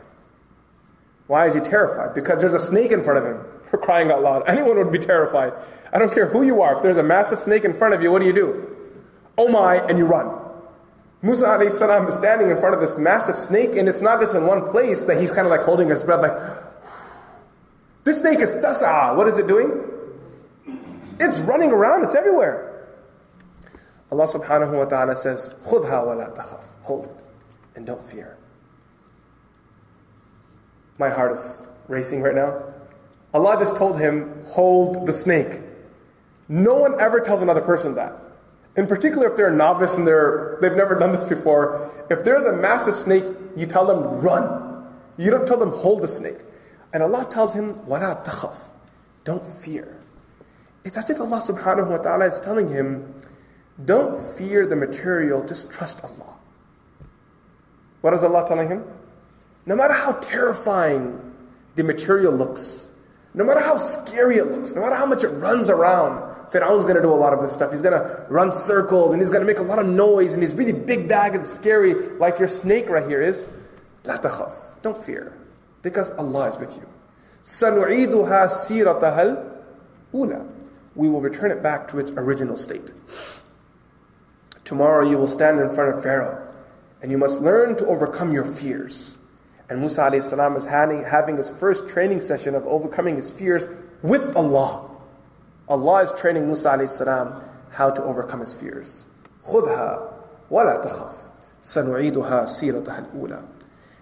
Why 1.28 1.48
is 1.48 1.54
he 1.54 1.62
terrified? 1.62 2.14
Because 2.14 2.42
there's 2.42 2.54
a 2.54 2.60
snake 2.60 2.92
in 2.92 3.02
front 3.04 3.20
of 3.20 3.26
him, 3.26 3.42
for 3.70 3.78
crying 3.78 4.12
out 4.12 4.22
loud. 4.22 4.44
Anyone 4.48 4.78
would 4.78 4.92
be 4.92 5.00
terrified. 5.00 5.54
I 5.94 5.98
don't 5.98 6.14
care 6.14 6.28
who 6.28 6.44
you 6.44 6.62
are. 6.62 6.76
If 6.76 6.84
there's 6.84 6.98
a 6.98 7.04
massive 7.04 7.40
snake 7.40 7.64
in 7.64 7.74
front 7.74 7.94
of 7.94 8.02
you, 8.02 8.12
what 8.12 8.20
do 8.20 8.28
you 8.28 8.34
do? 8.34 8.76
Oh 9.38 9.48
my, 9.48 9.78
and 9.78 9.98
you 9.98 10.06
run. 10.06 10.45
Musa 11.23 11.47
alayhi 11.47 12.09
is 12.09 12.15
standing 12.15 12.51
in 12.51 12.57
front 12.57 12.75
of 12.75 12.81
this 12.81 12.97
massive 12.97 13.37
snake, 13.37 13.75
and 13.77 13.89
it's 13.89 14.01
not 14.01 14.21
just 14.21 14.35
in 14.35 14.47
one 14.47 14.69
place 14.69 15.05
that 15.07 15.19
he's 15.21 15.33
kind 15.33 15.47
of 15.47 15.51
like 15.51 15.63
holding 15.63 15.89
his 15.89 16.05
breath, 16.05 16.21
like, 16.21 16.37
this 18.05 18.21
snake 18.21 18.39
is 18.39 18.55
tas'a. 18.55 19.17
What 19.17 19.27
is 19.27 19.39
it 19.39 19.49
doing? 19.49 19.83
It's 21.19 21.41
running 21.41 21.73
around, 21.73 22.05
it's 22.05 22.15
everywhere. 22.15 22.87
Allah 24.13 24.27
subhanahu 24.27 24.77
wa 24.77 24.85
ta'ala 24.85 25.17
says, 25.17 25.55
Khudha 25.65 26.07
wa 26.07 26.15
la 26.15 26.29
takhaf. 26.29 26.65
Hold 26.83 27.07
it 27.07 27.25
and 27.75 27.85
don't 27.85 28.03
fear. 28.03 28.37
My 30.99 31.11
heart 31.11 31.33
is 31.33 31.67
racing 31.89 32.23
right 32.23 32.35
now. 32.35 32.63
Allah 33.35 33.57
just 33.59 33.77
told 33.77 34.01
him, 34.01 34.45
Hold 34.47 35.07
the 35.07 35.13
snake. 35.13 35.61
No 36.49 36.77
one 36.77 37.01
ever 37.01 37.21
tells 37.21 37.43
another 37.43 37.61
person 37.61 37.95
that. 37.97 38.17
In 38.76 38.88
particular, 38.88 39.28
if 39.28 39.36
they're 39.36 39.54
a 39.54 39.56
novice 39.56 39.98
and 39.98 40.08
they're, 40.08 40.58
they've 40.62 40.76
never 40.76 40.96
done 40.96 41.12
this 41.12 41.26
before, 41.26 41.92
if 42.10 42.24
there's 42.24 42.46
a 42.46 42.54
massive 42.54 42.94
snake, 42.94 43.26
you 43.56 43.66
tell 43.66 43.86
them, 43.86 44.22
run. 44.22 44.86
You 45.18 45.30
don't 45.30 45.46
tell 45.46 45.58
them, 45.58 45.72
hold 45.72 46.02
the 46.02 46.08
snake. 46.08 46.40
And 46.94 47.04
Allah 47.04 47.28
tells 47.30 47.54
him, 47.54 47.72
وَلَا 47.88 48.24
تَخَفْ 48.24 48.72
Don't 49.24 49.46
fear. 49.46 49.98
It's 50.84 50.98
as 50.98 51.10
if 51.10 51.20
Allah 51.20 51.42
subhanahu 51.42 51.90
wa 51.90 51.98
ta'ala 51.98 52.28
is 52.28 52.40
telling 52.40 52.70
him, 52.70 53.14
don't 53.84 54.18
fear 54.36 54.66
the 54.66 54.76
material, 54.76 55.44
just 55.44 55.70
trust 55.70 56.04
Allah. 56.04 56.34
What 58.02 58.14
is 58.14 58.24
Allah 58.24 58.46
telling 58.48 58.70
him? 58.70 58.84
No 59.66 59.76
matter 59.76 59.94
how 59.94 60.14
terrifying 60.14 61.34
the 61.76 61.84
material 61.84 62.34
looks, 62.34 62.92
no 63.36 63.44
matter 63.44 63.62
how 63.62 63.78
scary 63.78 64.38
it 64.38 64.52
looks, 64.52 64.74
no 64.74 64.82
matter 64.82 64.96
how 64.96 65.06
much 65.06 65.24
it 65.24 65.30
runs 65.30 65.70
around, 65.70 66.20
Fir'aun's 66.52 66.84
going 66.84 66.98
to 66.98 67.02
do 67.02 67.14
a 67.14 67.16
lot 67.16 67.32
of 67.34 67.42
this 67.42 67.54
stuff. 67.54 67.72
He's 67.72 67.82
going 67.82 67.94
to 67.94 68.26
run 68.30 68.52
circles 68.52 69.14
and 69.14 69.22
he's 69.22 69.30
going 69.30 69.42
to 69.42 69.48
make 69.48 69.60
a 69.60 69.64
lot 69.64 69.80
of 69.80 69.88
noise 69.88 70.34
and 70.34 70.44
he's 70.44 70.54
really 70.54 70.74
big 70.74 71.08
bag 71.08 71.34
and 71.34 71.46
scary, 71.46 71.94
like 72.18 72.40
your 72.40 72.50
snake 72.50 72.90
right 72.90 73.08
here 73.08 73.22
is. 73.22 73.46
لا 74.04 74.22
تخف. 74.22 74.82
Don't 74.82 74.98
fear. 74.98 75.34
Because 75.82 76.12
Allah 76.12 76.50
is 76.50 76.58
with 76.58 76.76
you. 76.76 76.88
سنعيدها 77.44 78.48
سيرتها 78.48 79.54
الأولى. 80.14 80.46
We 80.96 81.08
will 81.08 81.22
return 81.22 81.52
it 81.52 81.64
back 81.64 81.88
to 81.88 82.00
its 82.00 82.12
original 82.12 82.58
state. 82.58 82.92
Tomorrow 84.66 85.10
you 85.10 85.18
will 85.18 85.28
stand 85.28 85.60
in 85.60 85.70
front 85.70 85.96
of 85.96 86.04
Pharaoh 86.04 86.54
and 87.02 87.12
you 87.12 87.18
must 87.18 87.42
learn 87.42 87.78
to 87.78 87.86
overcome 87.88 88.34
your 88.34 88.46
fears. 88.46 89.18
And 89.70 89.80
Musa 89.80 90.12
salam 90.22 90.58
is 90.58 90.66
having, 90.66 91.04
having 91.04 91.38
his 91.38 91.50
first 91.50 91.88
training 91.88 92.20
session 92.20 92.56
of 92.56 92.66
overcoming 92.68 93.16
his 93.16 93.30
fears 93.30 93.68
with 94.02 94.36
Allah. 94.36 94.90
Allah 95.70 96.04
is 96.04 96.12
training 96.14 96.48
Musa 96.48 96.86
salam 96.88 97.42
how 97.72 97.90
to 97.90 98.04
overcome 98.04 98.42
his 98.42 98.54
fears. 98.54 99.08
خذها 99.46 100.00
ولا 100.52 100.82
تخف 100.82 101.14
سنعيدها 101.62 102.46
سيرتها 102.46 103.00
الأولى 103.00 103.42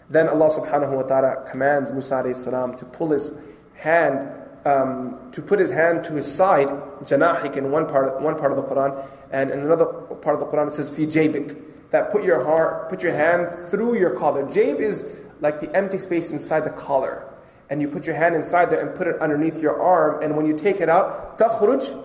Then 0.10 0.27
Allah 0.27 0.50
subhanahu 0.50 0.96
wa 0.96 1.01
ta'ala 1.03 1.46
commands 1.48 1.91
Musa 1.91 2.34
salam 2.34 2.75
to 2.77 2.86
pull 2.86 3.12
his 3.12 3.32
hand, 3.75 4.27
um, 4.65 5.29
to 5.32 5.41
put 5.41 5.60
his 5.60 5.70
hand 5.70 6.03
to 6.06 6.13
his 6.13 6.25
side, 6.25 6.68
janahik 7.01 7.58
in 7.58 7.70
one 7.70 7.86
part, 7.86 8.20
one 8.20 8.36
part 8.36 8.51
of 8.51 8.58
the 8.58 8.63
Quran, 8.63 9.06
and 9.32 9.51
in 9.51 9.60
another 9.60 9.86
part 9.86 10.34
of 10.34 10.39
the 10.39 10.48
Quran 10.48 10.70
it 10.70 10.74
says 10.74 10.89
fi 10.89 11.06
jabik, 11.06 11.62
that 11.91 12.12
put 12.12 12.24
your 12.24 12.44
heart, 12.44 12.89
put 12.89 13.03
your 13.03 13.13
hand 13.13 13.48
through 13.70 14.00
your 14.00 14.10
collar. 14.12 14.50
Jab 14.50 14.79
is 14.79 15.06
like 15.39 15.60
the 15.60 15.74
empty 15.75 15.98
space 15.98 16.32
inside 16.32 16.62
the 16.62 16.70
collar. 16.70 17.25
And 17.70 17.82
you 17.82 17.88
put 17.88 18.06
your 18.08 18.15
hand 18.15 18.36
inside 18.36 18.72
there 18.72 18.86
and 18.86 18.96
put 18.96 19.08
it 19.08 19.22
underneath 19.22 19.60
your 19.60 19.79
arm, 19.82 20.24
and 20.24 20.36
when 20.36 20.46
you 20.46 20.56
take 20.56 20.82
it 20.82 20.89
out, 20.89 21.38
تخرج 21.38 21.96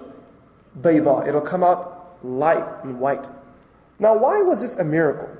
بيضاء. 0.81 1.27
It'll 1.27 1.41
come 1.41 1.65
out 1.65 2.19
light 2.23 2.65
and 2.83 3.01
white. 3.01 3.29
Now, 3.99 4.17
why 4.17 4.43
was 4.43 4.61
this 4.61 4.77
a 4.77 4.85
miracle? 4.85 5.31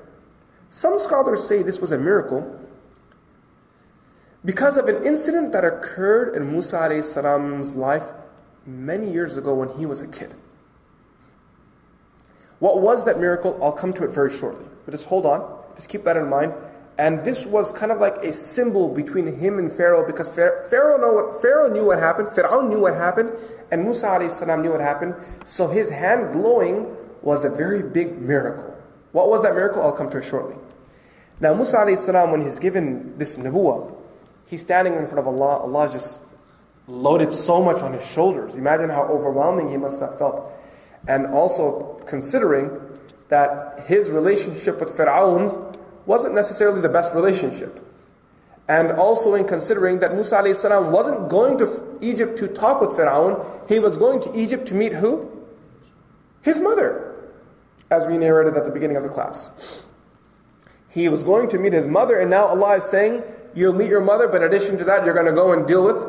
Some 0.69 0.97
scholars 0.99 1.47
say 1.47 1.61
this 1.61 1.79
was 1.79 1.91
a 1.91 1.97
miracle 1.97 2.59
because 4.43 4.77
of 4.77 4.87
an 4.87 5.03
incident 5.03 5.51
that 5.53 5.65
occurred 5.65 6.35
in 6.35 6.51
Musa 6.51 7.01
salam's 7.03 7.75
life 7.75 8.13
many 8.65 9.11
years 9.11 9.37
ago 9.37 9.53
when 9.53 9.69
he 9.69 9.85
was 9.85 10.01
a 10.01 10.07
kid. 10.07 10.35
What 12.59 12.81
was 12.81 13.05
that 13.05 13.19
miracle? 13.19 13.59
I'll 13.61 13.73
come 13.73 13.93
to 13.93 14.03
it 14.03 14.11
very 14.11 14.29
shortly. 14.29 14.65
But 14.85 14.91
just 14.91 15.05
hold 15.05 15.25
on. 15.25 15.63
Just 15.75 15.89
keep 15.89 16.03
that 16.03 16.15
in 16.15 16.29
mind. 16.29 16.53
And 17.00 17.24
this 17.24 17.46
was 17.46 17.72
kind 17.72 17.90
of 17.90 17.98
like 17.98 18.18
a 18.18 18.30
symbol 18.30 18.86
between 18.86 19.26
him 19.26 19.58
and 19.58 19.72
Pharaoh 19.72 20.06
because 20.06 20.28
Pharaoh, 20.28 20.98
know 20.98 21.14
what, 21.14 21.40
Pharaoh 21.40 21.70
knew 21.70 21.86
what 21.86 21.98
happened, 21.98 22.28
Pharaoh 22.28 22.60
knew 22.60 22.80
what 22.80 22.92
happened, 22.92 23.32
and 23.72 23.84
Musa 23.84 24.28
salam 24.28 24.60
knew 24.60 24.72
what 24.72 24.82
happened. 24.82 25.14
So 25.46 25.68
his 25.68 25.88
hand 25.88 26.30
glowing 26.30 26.94
was 27.22 27.42
a 27.46 27.48
very 27.48 27.82
big 27.82 28.20
miracle. 28.20 28.76
What 29.12 29.30
was 29.30 29.42
that 29.44 29.54
miracle? 29.54 29.80
I'll 29.80 29.92
come 29.92 30.10
to 30.10 30.18
it 30.18 30.24
shortly. 30.24 30.56
Now, 31.40 31.54
Musa 31.54 31.96
salam, 31.96 32.32
when 32.32 32.42
he's 32.42 32.58
given 32.58 33.16
this 33.16 33.38
nubuwah, 33.38 33.96
he's 34.46 34.60
standing 34.60 34.92
in 34.92 35.06
front 35.06 35.20
of 35.20 35.26
Allah. 35.26 35.60
Allah 35.60 35.88
just 35.90 36.20
loaded 36.86 37.32
so 37.32 37.62
much 37.62 37.80
on 37.80 37.94
his 37.94 38.06
shoulders. 38.06 38.56
Imagine 38.56 38.90
how 38.90 39.04
overwhelming 39.04 39.70
he 39.70 39.78
must 39.78 40.00
have 40.00 40.18
felt. 40.18 40.52
And 41.08 41.28
also 41.28 41.98
considering 42.06 42.78
that 43.28 43.86
his 43.86 44.10
relationship 44.10 44.78
with 44.80 44.94
Pharaoh 44.94 45.70
wasn't 46.06 46.34
necessarily 46.34 46.80
the 46.80 46.88
best 46.88 47.14
relationship. 47.14 47.84
And 48.68 48.92
also 48.92 49.34
in 49.34 49.46
considering 49.46 49.98
that 49.98 50.14
Musa 50.14 50.40
wasn't 50.82 51.28
going 51.28 51.58
to 51.58 51.98
Egypt 52.00 52.38
to 52.38 52.46
talk 52.46 52.80
with 52.80 52.94
Pharaoh, 52.94 53.64
he 53.68 53.80
was 53.80 53.96
going 53.96 54.20
to 54.20 54.38
Egypt 54.38 54.66
to 54.68 54.74
meet 54.74 54.92
who? 54.92 55.28
His 56.42 56.60
mother, 56.60 57.10
as 57.90 58.06
we 58.06 58.16
narrated 58.16 58.56
at 58.56 58.64
the 58.64 58.70
beginning 58.70 58.96
of 58.96 59.02
the 59.02 59.08
class. 59.08 59.82
He 60.88 61.08
was 61.08 61.22
going 61.22 61.48
to 61.48 61.58
meet 61.58 61.72
his 61.72 61.86
mother, 61.86 62.18
and 62.18 62.30
now 62.30 62.46
Allah 62.46 62.76
is 62.76 62.84
saying, 62.84 63.22
You'll 63.54 63.72
meet 63.72 63.88
your 63.88 64.00
mother, 64.00 64.28
but 64.28 64.42
in 64.42 64.48
addition 64.48 64.78
to 64.78 64.84
that, 64.84 65.04
you're 65.04 65.14
going 65.14 65.26
to 65.26 65.32
go 65.32 65.52
and 65.52 65.66
deal 65.66 65.84
with 65.84 66.06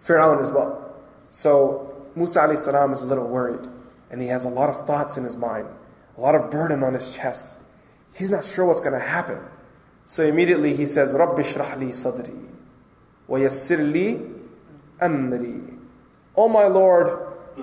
Pharaoh 0.00 0.40
as 0.40 0.50
well. 0.50 0.96
So 1.30 1.94
Musa 2.16 2.56
salam 2.56 2.92
is 2.92 3.02
a 3.02 3.06
little 3.06 3.28
worried, 3.28 3.68
and 4.10 4.20
he 4.20 4.28
has 4.28 4.44
a 4.44 4.48
lot 4.48 4.70
of 4.70 4.84
thoughts 4.86 5.16
in 5.16 5.22
his 5.22 5.36
mind, 5.36 5.68
a 6.16 6.20
lot 6.20 6.34
of 6.34 6.50
burden 6.50 6.82
on 6.82 6.94
his 6.94 7.14
chest. 7.14 7.58
He's 8.15 8.29
not 8.29 8.43
sure 8.43 8.65
what's 8.65 8.81
going 8.81 8.93
to 8.93 8.99
happen. 8.99 9.39
So 10.05 10.25
immediately 10.25 10.75
he 10.75 10.85
says, 10.85 11.13
رَبِّ 11.13 11.37
اشْرَحْ 11.37 11.77
لِي 11.77 11.89
صَدْرِي 11.89 12.49
وَيَسِّرْ 13.29 13.93
لِي 13.93 14.35
أَمْرِي 15.01 15.77
Oh 16.35 16.49
my 16.49 16.65
Lord, 16.65 17.17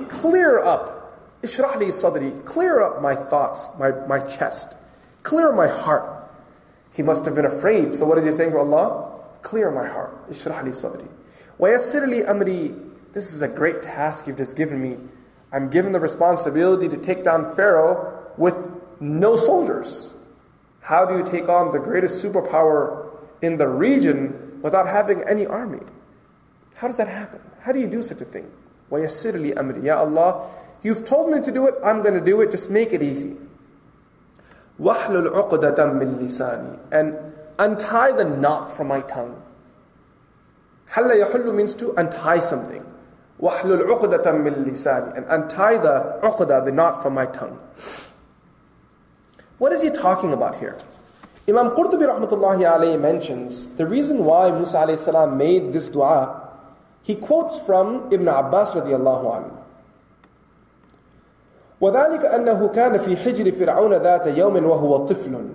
clear 0.09 0.59
up. 0.59 1.43
اشْرَحْ 1.43 1.75
لِي 1.75 1.89
صَدْرِي 1.89 2.45
Clear 2.45 2.81
up 2.81 3.03
my 3.03 3.15
thoughts, 3.15 3.69
my, 3.79 3.91
my 4.07 4.21
chest. 4.21 4.77
Clear 5.23 5.53
my 5.53 5.69
heart. 5.69 6.31
He 6.95 7.03
must 7.03 7.27
have 7.27 7.35
been 7.35 7.45
afraid. 7.45 7.95
So 7.95 8.07
what 8.07 8.17
is 8.19 8.25
he 8.25 8.33
saying 8.33 8.53
to 8.53 8.59
Allah? 8.59 9.21
Clear 9.43 9.71
my 9.71 9.87
heart. 9.87 10.31
اشْرَحْ 10.31 10.63
لِي 10.63 10.71
صَدْرِي 10.71 11.09
وَيَسِّرْ 11.61 12.09
لِي 12.09 12.27
أَمْرِي 12.27 13.13
This 13.13 13.35
is 13.35 13.43
a 13.43 13.49
great 13.49 13.83
task 13.83 14.27
you've 14.27 14.39
just 14.39 14.57
given 14.57 14.81
me. 14.81 14.97
I'm 15.53 15.69
given 15.69 15.93
the 15.93 16.01
responsibility 16.01 16.89
to 16.89 16.97
take 16.97 17.25
down 17.25 17.55
Pharaoh 17.55 18.33
with 18.37 18.71
no 19.01 19.37
soldiers. 19.37 20.17
How 20.83 21.05
do 21.05 21.19
you 21.19 21.25
take 21.25 21.49
on 21.49 21.73
the 21.73 21.79
greatest 21.79 22.25
superpower 22.25 23.11
in 23.43 23.57
the 23.57 23.69
region 23.69 24.61
without 24.63 24.89
having 24.89 25.23
any 25.23 25.47
army? 25.47 25.85
How 26.75 26.87
does 26.87 26.97
that 26.97 27.09
happen? 27.09 27.41
How 27.61 27.73
do 27.73 27.81
you 27.81 27.87
do 27.87 28.03
such 28.03 28.21
a 28.21 28.25
thing? 28.25 28.51
وَيَسِّرْ 28.91 29.33
لِي 29.35 29.55
أَمْرِي 29.55 29.85
Ya 29.85 29.99
Allah, 29.99 30.49
you've 30.83 31.05
told 31.05 31.31
me 31.31 31.41
to 31.41 31.53
do 31.53 31.67
it, 31.67 31.75
I'm 31.85 32.03
going 32.03 32.15
to 32.15 32.25
do 32.25 32.41
it, 32.41 32.51
just 32.51 32.71
make 32.71 32.93
it 32.93 33.03
easy. 33.03 33.37
وَحْلُلْ 34.81 35.29
عُقْدَةً 35.29 35.77
مِّن 35.77 36.19
لِسَانِي 36.21 36.79
And 36.93 37.17
untie 37.59 38.13
the 38.13 38.25
knot 38.25 38.71
from 38.71 38.89
my 38.89 39.01
tongue. 39.03 39.43
حَلَّ 40.91 41.11
يَحُلُّ 41.23 41.55
means 41.55 41.75
to 41.75 41.93
untie 41.95 42.39
something. 42.39 42.85
وَحْلُلْ 43.41 43.83
عُقْدَةً 43.83 44.25
مِّن 44.25 44.65
لِسَانِي 44.65 45.17
And 45.17 45.27
untie 45.29 45.79
the 45.79 46.19
uqda, 46.23 46.65
the 46.65 46.73
knot 46.73 47.03
from 47.03 47.15
my 47.15 47.27
tongue. 47.27 47.59
What 49.59 49.73
is 49.73 49.83
he 49.83 49.91
talking 49.91 50.33
about 50.33 50.59
here? 50.59 50.79
Imam 51.49 51.71
Qurtubi 51.71 52.07
rahmatullahi 52.07 52.63
alayhi 52.63 53.01
mentions 53.01 53.69
the 53.71 53.87
reason 53.87 54.25
why 54.25 54.51
Musa 54.51 54.79
alayhi 54.79 54.99
salam 54.99 55.37
made 55.37 55.73
this 55.73 55.89
dua, 55.89 56.49
he 57.03 57.15
quotes 57.15 57.59
from 57.61 58.13
Ibn 58.13 58.29
Abbas 58.29 58.75
radiallahu 58.75 59.25
anhu. 59.35 59.55
وذلك 61.81 62.25
أنه 62.27 62.69
كان 62.69 62.99
في 62.99 63.17
حجر 63.17 63.53
فرعون 63.53 63.95
ذات 63.95 64.27
يوم 64.27 64.67
وهو 64.67 65.07
طفل 65.07 65.49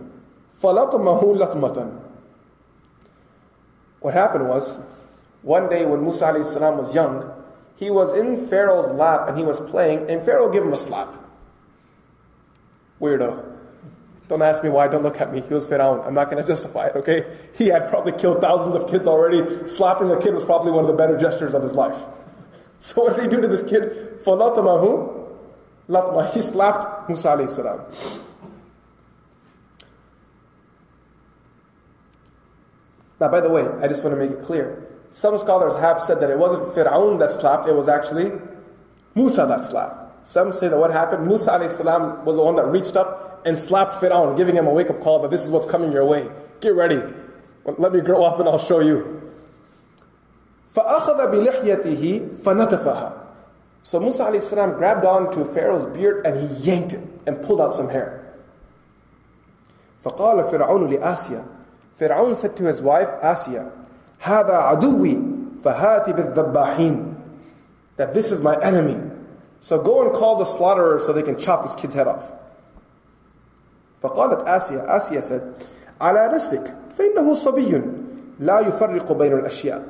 فلطمه 0.60 1.36
لطمة 1.36 1.92
What 4.00 4.14
happened 4.14 4.48
was, 4.50 4.80
one 5.44 5.70
day 5.70 5.86
when 5.86 6.02
Musa 6.02 6.26
alayhi 6.26 6.46
salam 6.46 6.78
was 6.78 6.96
young, 6.96 7.30
he 7.76 7.90
was 7.90 8.14
in 8.14 8.48
Pharaoh's 8.48 8.92
lap 8.92 9.28
and 9.30 9.38
he 9.38 9.44
was 9.44 9.60
playing, 9.60 10.10
and 10.10 10.26
Pharaoh 10.26 10.50
gave 10.50 10.64
him 10.64 10.74
a 10.74 10.78
slap. 10.78 11.14
Weirdo. 13.00 13.54
Don't 14.28 14.42
ask 14.42 14.64
me 14.64 14.70
why, 14.70 14.88
don't 14.88 15.04
look 15.04 15.20
at 15.20 15.32
me. 15.32 15.42
He 15.42 15.54
was 15.54 15.66
Fir'aun. 15.66 16.06
I'm 16.06 16.14
not 16.14 16.30
going 16.32 16.42
to 16.42 16.48
justify 16.48 16.88
it, 16.88 16.96
okay? 16.96 17.26
He 17.56 17.68
had 17.68 17.90
probably 17.90 18.14
killed 18.14 18.42
thousands 18.42 18.74
of 18.76 18.90
kids 18.90 19.06
already. 19.08 19.68
Slapping 19.68 20.10
a 20.10 20.20
kid 20.20 20.34
was 20.34 20.46
probably 20.46 20.72
one 20.72 20.84
of 20.84 20.88
the 20.88 20.96
better 20.96 21.18
gestures 21.18 21.54
of 21.54 21.62
his 21.62 21.74
life. 21.74 21.98
So 22.80 23.04
what 23.04 23.16
did 23.16 23.24
he 23.24 23.30
do 23.30 23.42
to 23.42 23.48
this 23.48 23.64
kid? 23.64 24.20
فَلَطَمَهُ 24.24 25.24
Latma. 25.90 26.34
He 26.34 26.42
slapped 26.42 27.10
Musa 27.10 27.30
alayhi 27.30 27.50
salam. 27.50 27.82
Now, 33.20 33.30
by 33.30 33.42
the 33.42 33.50
way, 33.50 33.68
I 33.82 33.88
just 33.88 34.04
want 34.04 34.16
to 34.16 34.20
make 34.20 34.32
it 34.32 34.44
clear. 34.44 34.88
Some 35.10 35.38
scholars 35.38 35.76
have 35.76 36.00
said 36.00 36.20
that 36.22 36.30
it 36.30 36.38
wasn't 36.38 36.64
Fir'aun 36.74 37.20
that 37.20 37.32
slapped, 37.32 37.68
it 37.68 37.76
was 37.76 37.88
actually 37.88 38.32
Musa 39.16 39.46
that 39.46 39.64
slapped. 39.64 40.07
Some 40.24 40.54
say 40.54 40.70
that 40.70 40.78
what 40.78 40.92
happened, 40.92 41.28
Musa 41.28 41.70
salam 41.70 42.24
was 42.24 42.38
the 42.38 42.44
one 42.44 42.56
that 42.56 42.66
reached 42.66 42.96
up 42.96 43.42
and 43.46 43.60
slapped 43.60 43.96
Fir'aun, 43.96 44.38
giving 44.38 44.56
him 44.56 44.68
a 44.68 44.70
wake 44.70 44.90
up 44.90 45.02
call 45.02 45.20
that 45.20 45.32
this 45.32 45.44
is 45.44 45.52
what's 45.52 45.66
coming 45.66 45.92
your 45.92 46.06
way. 46.06 46.30
Get 46.62 46.76
ready. 46.76 47.02
Let 47.66 47.94
me 47.94 48.02
grow 48.02 48.24
up 48.24 48.40
and 48.40 48.48
I'll 48.48 48.58
show 48.60 48.80
you. 48.80 49.22
فأخذ 50.74 51.32
بلحيته 51.32 52.30
فنتفها 52.44 53.14
So 53.84 54.00
Musa 54.00 54.26
alayhi 54.26 54.42
salam 54.42 54.74
grabbed 54.78 55.06
on 55.06 55.30
to 55.34 55.44
Pharaoh's 55.44 55.86
beard 55.86 56.26
and 56.26 56.38
he 56.38 56.72
yanked 56.72 56.94
it 56.94 57.02
and 57.28 57.42
pulled 57.44 57.60
out 57.60 57.74
some 57.74 57.90
hair. 57.90 58.34
فقال 60.04 60.50
فرعون 60.50 60.88
لآسيا 60.88 61.46
Pharaoh 61.96 62.34
said 62.34 62.56
to 62.58 62.64
his 62.64 62.82
wife 62.82 63.10
Asiya, 63.22 63.72
هذا 64.22 64.54
عدوي 64.54 65.20
فهات 65.64 66.10
بالذباحين 66.10 67.16
That 67.98 68.14
this 68.14 68.32
is 68.32 68.42
my 68.42 68.60
enemy. 68.64 69.07
So 69.60 69.82
go 69.82 70.06
and 70.06 70.14
call 70.14 70.36
the 70.36 70.46
slaughterer 70.46 71.00
so 71.00 71.14
they 71.14 71.24
can 71.24 71.38
chop 71.38 71.64
this 71.64 71.76
kid's 71.76 71.94
head 71.94 72.08
off. 72.08 72.34
فقالت 74.04 74.44
آسيا 74.44 74.98
آسيا 74.98 75.22
said 75.22 75.42
على 76.02 76.28
رسلك 76.28 76.76
فإنه 76.98 77.34
صبي 77.34 77.82
لا 78.40 78.60
يفرق 78.60 79.12
بين 79.12 79.34
الأشياء 79.34 79.84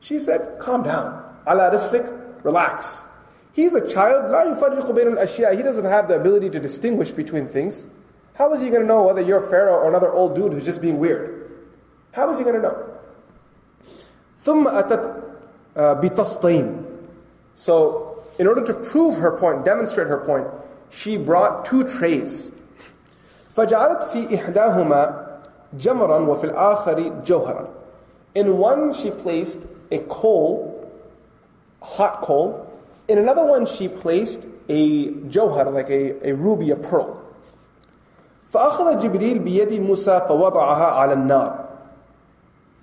She 0.00 0.18
said, 0.18 0.58
calm 0.58 0.82
down. 0.82 1.24
على 1.46 1.70
رسلك, 1.70 2.12
relax. 2.42 3.04
He's 3.52 3.74
a 3.74 3.88
child, 3.88 4.30
لا 4.30 4.44
يفرق 4.44 4.90
بين 4.90 5.16
الأشياء. 5.16 5.56
He 5.56 5.62
doesn't 5.62 5.86
have 5.86 6.08
the 6.08 6.16
ability 6.16 6.50
to 6.50 6.60
distinguish 6.60 7.10
between 7.12 7.46
things. 7.46 7.88
How 8.34 8.52
is 8.52 8.60
he 8.60 8.68
going 8.68 8.82
to 8.82 8.86
know 8.86 9.04
whether 9.04 9.22
you're 9.22 9.40
Pharaoh 9.40 9.76
or 9.76 9.88
another 9.88 10.12
old 10.12 10.34
dude 10.34 10.52
who's 10.52 10.66
just 10.66 10.82
being 10.82 10.98
weird? 10.98 11.50
How 12.12 12.28
is 12.28 12.36
he 12.38 12.44
going 12.44 12.56
to 12.56 12.62
know? 12.62 12.90
ثم 14.44 14.68
أتت 14.68 15.22
بتسطين. 15.76 16.84
So, 17.54 18.07
in 18.38 18.46
order 18.46 18.64
to 18.64 18.74
prove 18.74 19.16
her 19.18 19.36
point, 19.36 19.64
demonstrate 19.64 20.08
her 20.08 20.18
point, 20.18 20.46
she 20.90 21.16
brought 21.16 21.64
two 21.64 21.84
trays. 21.84 22.52
فجعلت 23.56 24.02
في 24.02 24.34
إحداهما 24.34 25.26
جمرا 25.78 26.18
وفي 26.18 26.44
الآخر 26.44 27.24
جوهرا. 27.24 27.68
In 28.34 28.58
one 28.58 28.92
she 28.92 29.10
placed 29.10 29.66
a 29.92 29.98
coal, 29.98 30.90
hot 31.80 32.22
coal. 32.22 32.68
In 33.06 33.18
another 33.18 33.44
one 33.44 33.66
she 33.66 33.86
placed 33.86 34.46
a 34.68 35.08
jawhar, 35.08 35.72
like 35.72 35.90
a, 35.90 36.28
a 36.28 36.34
ruby, 36.34 36.70
a 36.70 36.76
pearl. 36.76 37.20
فأخذ 38.52 38.98
جبريل 38.98 39.38
بيد 39.38 39.80
موسى 39.80 40.20
فوضعها 40.28 40.86
على 40.86 41.12
النار. 41.12 41.64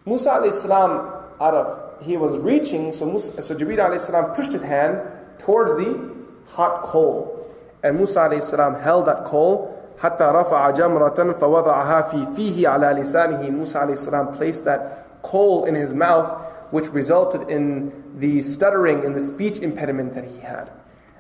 Musa 0.06 0.32
alayhi 0.32 0.52
salam 0.52 1.14
out 1.40 1.54
of 1.54 1.84
he 2.02 2.18
was 2.18 2.38
reaching, 2.40 2.92
so 2.92 3.06
Musa, 3.06 3.42
so 3.42 3.56
Jibreel 3.56 3.80
alayhi 3.80 4.00
salam 4.02 4.34
pushed 4.34 4.52
his 4.52 4.64
hand 4.64 5.00
towards 5.40 5.76
the 5.76 6.12
hot 6.48 6.84
coal, 6.84 7.50
and 7.84 7.98
Musa 7.98 8.20
alayhi 8.20 8.44
salam 8.44 8.76
held 8.76 9.06
that 9.08 9.26
coal 9.26 9.78
حتى 10.02 10.24
رفع 10.24 10.70
جمرة 10.70 11.34
فوضعها 11.34 12.02
في 12.02 12.26
فيه 12.36 12.68
على 12.68 13.02
لسانه. 13.02 13.52
Musa 13.52 13.80
alayhi 13.80 13.98
salam 13.98 14.34
placed 14.34 14.66
that 14.66 15.22
coal 15.22 15.66
in 15.66 15.76
his 15.76 15.94
mouth, 15.94 16.42
which 16.72 16.90
resulted 16.90 17.50
in 17.50 17.92
the 18.18 18.42
stuttering 18.42 19.06
and 19.06 19.16
the 19.16 19.20
speech 19.20 19.60
impediment 19.60 20.14
that 20.14 20.26
he 20.26 20.40
had. 20.40 20.72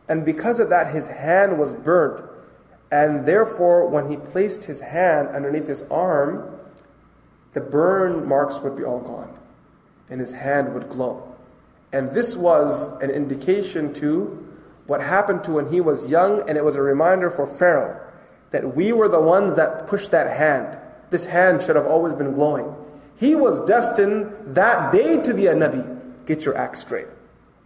And 0.08 0.26
because 0.26 0.60
of 0.60 0.70
that, 0.70 0.94
his 0.94 1.08
hand 1.08 1.60
was 1.60 1.74
burnt. 1.74 2.24
And 2.92 3.26
therefore, 3.26 3.88
when 3.88 4.10
he 4.10 4.18
placed 4.18 4.66
his 4.66 4.82
hand 4.82 5.30
underneath 5.30 5.68
his 5.68 5.84
arm, 5.90 6.60
the 7.54 7.62
burn 7.62 8.28
marks 8.28 8.60
would 8.60 8.76
be 8.76 8.84
all 8.84 9.00
gone. 9.00 9.38
And 10.10 10.20
his 10.20 10.34
hand 10.34 10.74
would 10.74 10.90
glow. 10.90 11.35
And 11.93 12.13
this 12.13 12.37
was 12.37 12.89
an 13.01 13.11
indication 13.11 13.93
to 13.95 14.43
what 14.87 15.01
happened 15.01 15.45
to 15.45 15.53
when 15.53 15.69
he 15.69 15.81
was 15.81 16.11
young, 16.11 16.49
and 16.49 16.57
it 16.57 16.65
was 16.65 16.77
a 16.77 16.83
reminder 16.83 17.31
for 17.31 17.47
Pharaoh 17.47 18.01
that 18.51 18.77
we 18.77 18.93
were 18.93 19.09
the 19.09 19.21
ones 19.21 19.55
that 19.57 19.87
pushed 19.87 20.11
that 20.13 20.37
hand. 20.37 20.79
This 21.11 21.27
hand 21.27 21.63
should 21.63 21.77
have 21.77 21.87
always 21.87 22.15
been 22.15 22.33
glowing. 22.33 22.75
He 23.17 23.35
was 23.35 23.61
destined 23.63 24.55
that 24.55 24.93
day 24.93 25.21
to 25.23 25.35
be 25.35 25.47
a 25.47 25.55
Nabi. 25.55 26.01
Get 26.27 26.45
your 26.45 26.57
act 26.57 26.77
straight. 26.77 27.09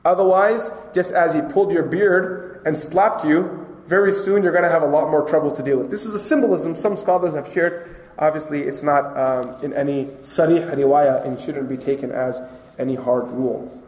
Otherwise, 0.04 0.70
just 0.94 1.12
as 1.12 1.34
he 1.34 1.42
pulled 1.42 1.72
your 1.72 1.82
beard 1.82 2.62
and 2.64 2.78
slapped 2.78 3.24
you, 3.24 3.66
very 3.86 4.12
soon 4.12 4.42
you're 4.42 4.52
going 4.52 4.64
to 4.64 4.70
have 4.70 4.82
a 4.82 4.86
lot 4.86 5.10
more 5.10 5.26
trouble 5.26 5.50
to 5.50 5.62
deal 5.62 5.78
with. 5.78 5.90
This 5.90 6.06
is 6.06 6.14
a 6.14 6.18
symbolism 6.18 6.76
some 6.76 6.96
scholars 6.96 7.34
have 7.34 7.52
shared. 7.52 7.88
Obviously, 8.18 8.62
it's 8.62 8.82
not 8.82 9.16
um, 9.16 9.62
in 9.64 9.72
any 9.72 10.06
sarih 10.22 10.70
riwayah 10.74 11.26
and 11.26 11.38
shouldn't 11.40 11.68
be 11.68 11.76
taken 11.76 12.12
as 12.12 12.40
any 12.78 12.94
hard 12.94 13.26
rule. 13.28 13.82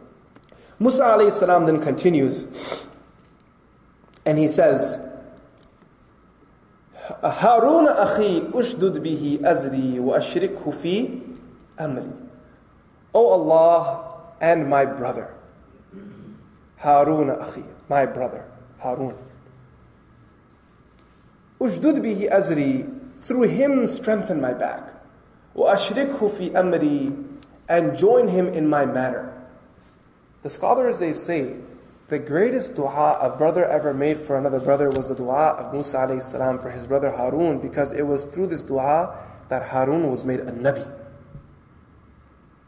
Musa 0.79 1.03
alayhi 1.03 1.65
then 1.65 1.79
continues 1.79 2.47
and 4.25 4.37
he 4.37 4.47
says, 4.47 4.99
Harun 7.21 7.87
akhi 7.87 8.51
ushdud 8.51 8.97
bihi 9.03 9.41
azri 9.41 9.99
wa 9.99 10.17
ashrikhu 10.17 10.73
fi 10.73 11.21
amri. 11.77 12.15
O 13.13 13.33
Allah 13.33 14.15
and 14.39 14.69
my 14.69 14.85
brother. 14.85 15.33
Harun 16.77 17.27
akhi, 17.27 17.63
my 17.89 18.05
brother, 18.05 18.45
Harun. 18.79 19.15
Ushdud 21.59 21.99
bihi 21.99 22.31
azri, 22.31 22.89
through 23.15 23.43
him 23.43 23.85
strengthen 23.85 24.39
my 24.39 24.53
back. 24.53 24.93
Wa 25.53 25.75
ashrikhu 25.75 26.31
fi 26.31 26.49
amri, 26.51 27.13
and 27.67 27.97
join 27.97 28.27
him 28.27 28.47
in 28.47 28.67
my 28.67 28.85
matter. 28.85 29.32
The 30.43 30.49
scholars 30.49 30.99
they 30.99 31.13
say 31.13 31.55
the 32.09 32.19
greatest 32.19 32.75
dua 32.75 33.17
a 33.21 33.29
brother 33.35 33.65
ever 33.65 33.93
made 33.93 34.19
for 34.19 34.37
another 34.37 34.59
brother 34.59 34.89
was 34.89 35.07
the 35.07 35.15
dua 35.15 35.51
of 35.51 35.73
Musa 35.73 35.97
alayhi 35.97 36.21
salam 36.21 36.59
for 36.59 36.69
his 36.69 36.85
brother 36.85 37.11
Harun 37.11 37.59
because 37.59 37.93
it 37.93 38.03
was 38.03 38.25
through 38.25 38.47
this 38.47 38.61
dua 38.61 39.17
that 39.47 39.69
Harun 39.69 40.11
was 40.11 40.25
made 40.25 40.41
a 40.41 40.51
nabi. 40.51 40.91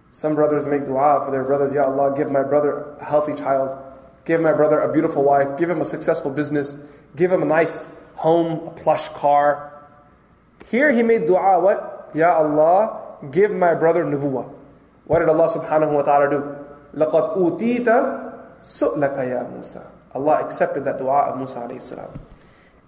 Some 0.09 0.35
brothers 0.35 0.65
make 0.65 0.85
dua 0.85 1.21
for 1.25 1.31
their 1.31 1.43
brothers, 1.43 1.73
Ya 1.73 1.83
Allah, 1.83 2.15
give 2.15 2.31
my 2.31 2.43
brother 2.43 2.95
a 3.01 3.03
healthy 3.03 3.33
child, 3.33 3.77
give 4.23 4.39
my 4.39 4.53
brother 4.53 4.79
a 4.79 4.91
beautiful 4.91 5.23
wife, 5.23 5.57
give 5.57 5.69
him 5.69 5.81
a 5.81 5.85
successful 5.85 6.31
business, 6.31 6.77
give 7.17 7.29
him 7.29 7.43
a 7.43 7.45
nice 7.45 7.89
home, 8.15 8.69
a 8.69 8.71
plush 8.71 9.09
car. 9.09 9.73
Here 10.71 10.93
he 10.93 11.03
made 11.03 11.27
dua, 11.27 11.59
what? 11.59 12.11
Ya 12.15 12.33
Allah, 12.33 13.17
give 13.31 13.51
my 13.51 13.73
brother 13.73 14.05
nubuwa. 14.05 14.49
What 15.03 15.19
did 15.19 15.27
Allah 15.27 15.49
subhanahu 15.49 15.91
wa 15.91 16.01
ta'ala 16.03 16.29
do? 16.29 16.54
لَقَدْ 16.94 17.36
أُوتِيتَ 17.36 18.30
Su'laka 18.60 19.28
ya 19.28 19.48
Musa. 19.48 19.90
Allah 20.14 20.44
accepted 20.44 20.84
that 20.84 20.98
dua 20.98 21.30
of 21.30 21.38
Musa 21.38 21.60
alayhi 21.60 21.80
salam. 21.80 22.10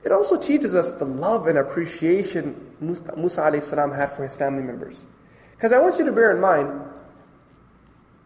It 0.04 0.12
also 0.12 0.36
teaches 0.36 0.74
us 0.74 0.92
the 0.92 1.04
love 1.04 1.46
and 1.46 1.56
appreciation 1.58 2.74
Musa 2.80 3.40
alayhi 3.40 3.62
salam 3.62 3.92
had 3.92 4.12
for 4.12 4.22
his 4.22 4.36
family 4.36 4.62
members. 4.62 5.06
Because 5.56 5.72
I 5.72 5.78
want 5.78 5.98
you 5.98 6.04
to 6.04 6.12
bear 6.12 6.34
in 6.34 6.40
mind, 6.40 6.68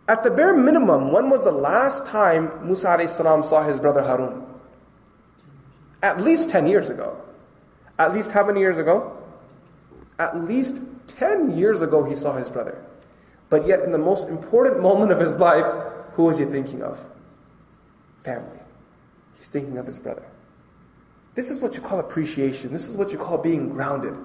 at 0.09 0.23
the 0.23 0.31
bare 0.31 0.57
minimum, 0.57 1.13
when 1.13 1.31
was 1.31 1.45
the 1.45 1.53
last 1.53 2.07
time 2.07 2.51
Musa 2.67 2.89
alayhi 2.89 3.09
salam 3.09 3.43
saw 3.43 3.63
his 3.63 3.79
brother 3.79 4.03
Harun? 4.03 4.45
At 6.03 6.21
least 6.21 6.49
10 6.49 6.67
years 6.67 6.91
ago. 6.91 7.17
At 7.99 8.13
least 8.13 8.33
how 8.33 8.45
many 8.45 8.61
years 8.61 8.79
ago? 8.79 9.17
At 10.19 10.37
least 10.37 10.83
10 11.09 11.57
years 11.57 11.83
ago 11.83 12.05
he 12.05 12.15
saw 12.15 12.37
his 12.37 12.51
brother. 12.51 12.83
But 13.52 13.68
yet 13.68 13.82
in 13.82 13.92
the 13.92 14.00
most 14.00 14.28
important 14.28 14.82
moment 14.82 15.12
of 15.12 15.20
his 15.20 15.36
life, 15.36 15.68
who 16.14 16.24
was 16.24 16.40
he 16.40 16.46
thinking 16.46 16.82
of? 16.82 17.06
family. 18.24 18.60
He's 19.38 19.48
thinking 19.48 19.78
of 19.78 19.86
his 19.86 20.00
brother. 20.00 20.26
This 21.36 21.50
is 21.50 21.60
what 21.60 21.76
you 21.76 21.82
call 21.82 22.00
appreciation. 22.00 22.72
This 22.72 22.90
is 22.90 22.98
what 22.98 23.12
you 23.12 23.18
call 23.18 23.38
being 23.38 23.70
grounded. 23.70 24.18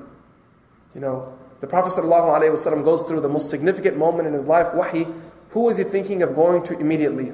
You 0.94 1.00
know, 1.00 1.38
the 1.60 1.66
Prophet 1.66 1.92
ﷺ 1.92 2.84
goes 2.84 3.02
through 3.02 3.20
the 3.20 3.28
most 3.28 3.48
significant 3.48 3.96
moment 3.96 4.28
in 4.28 4.34
his 4.34 4.46
life, 4.46 4.74
wahi. 4.74 5.06
Who 5.50 5.60
was 5.60 5.76
he 5.76 5.84
thinking 5.84 6.22
of 6.22 6.34
going 6.34 6.62
to 6.64 6.78
immediately? 6.78 7.32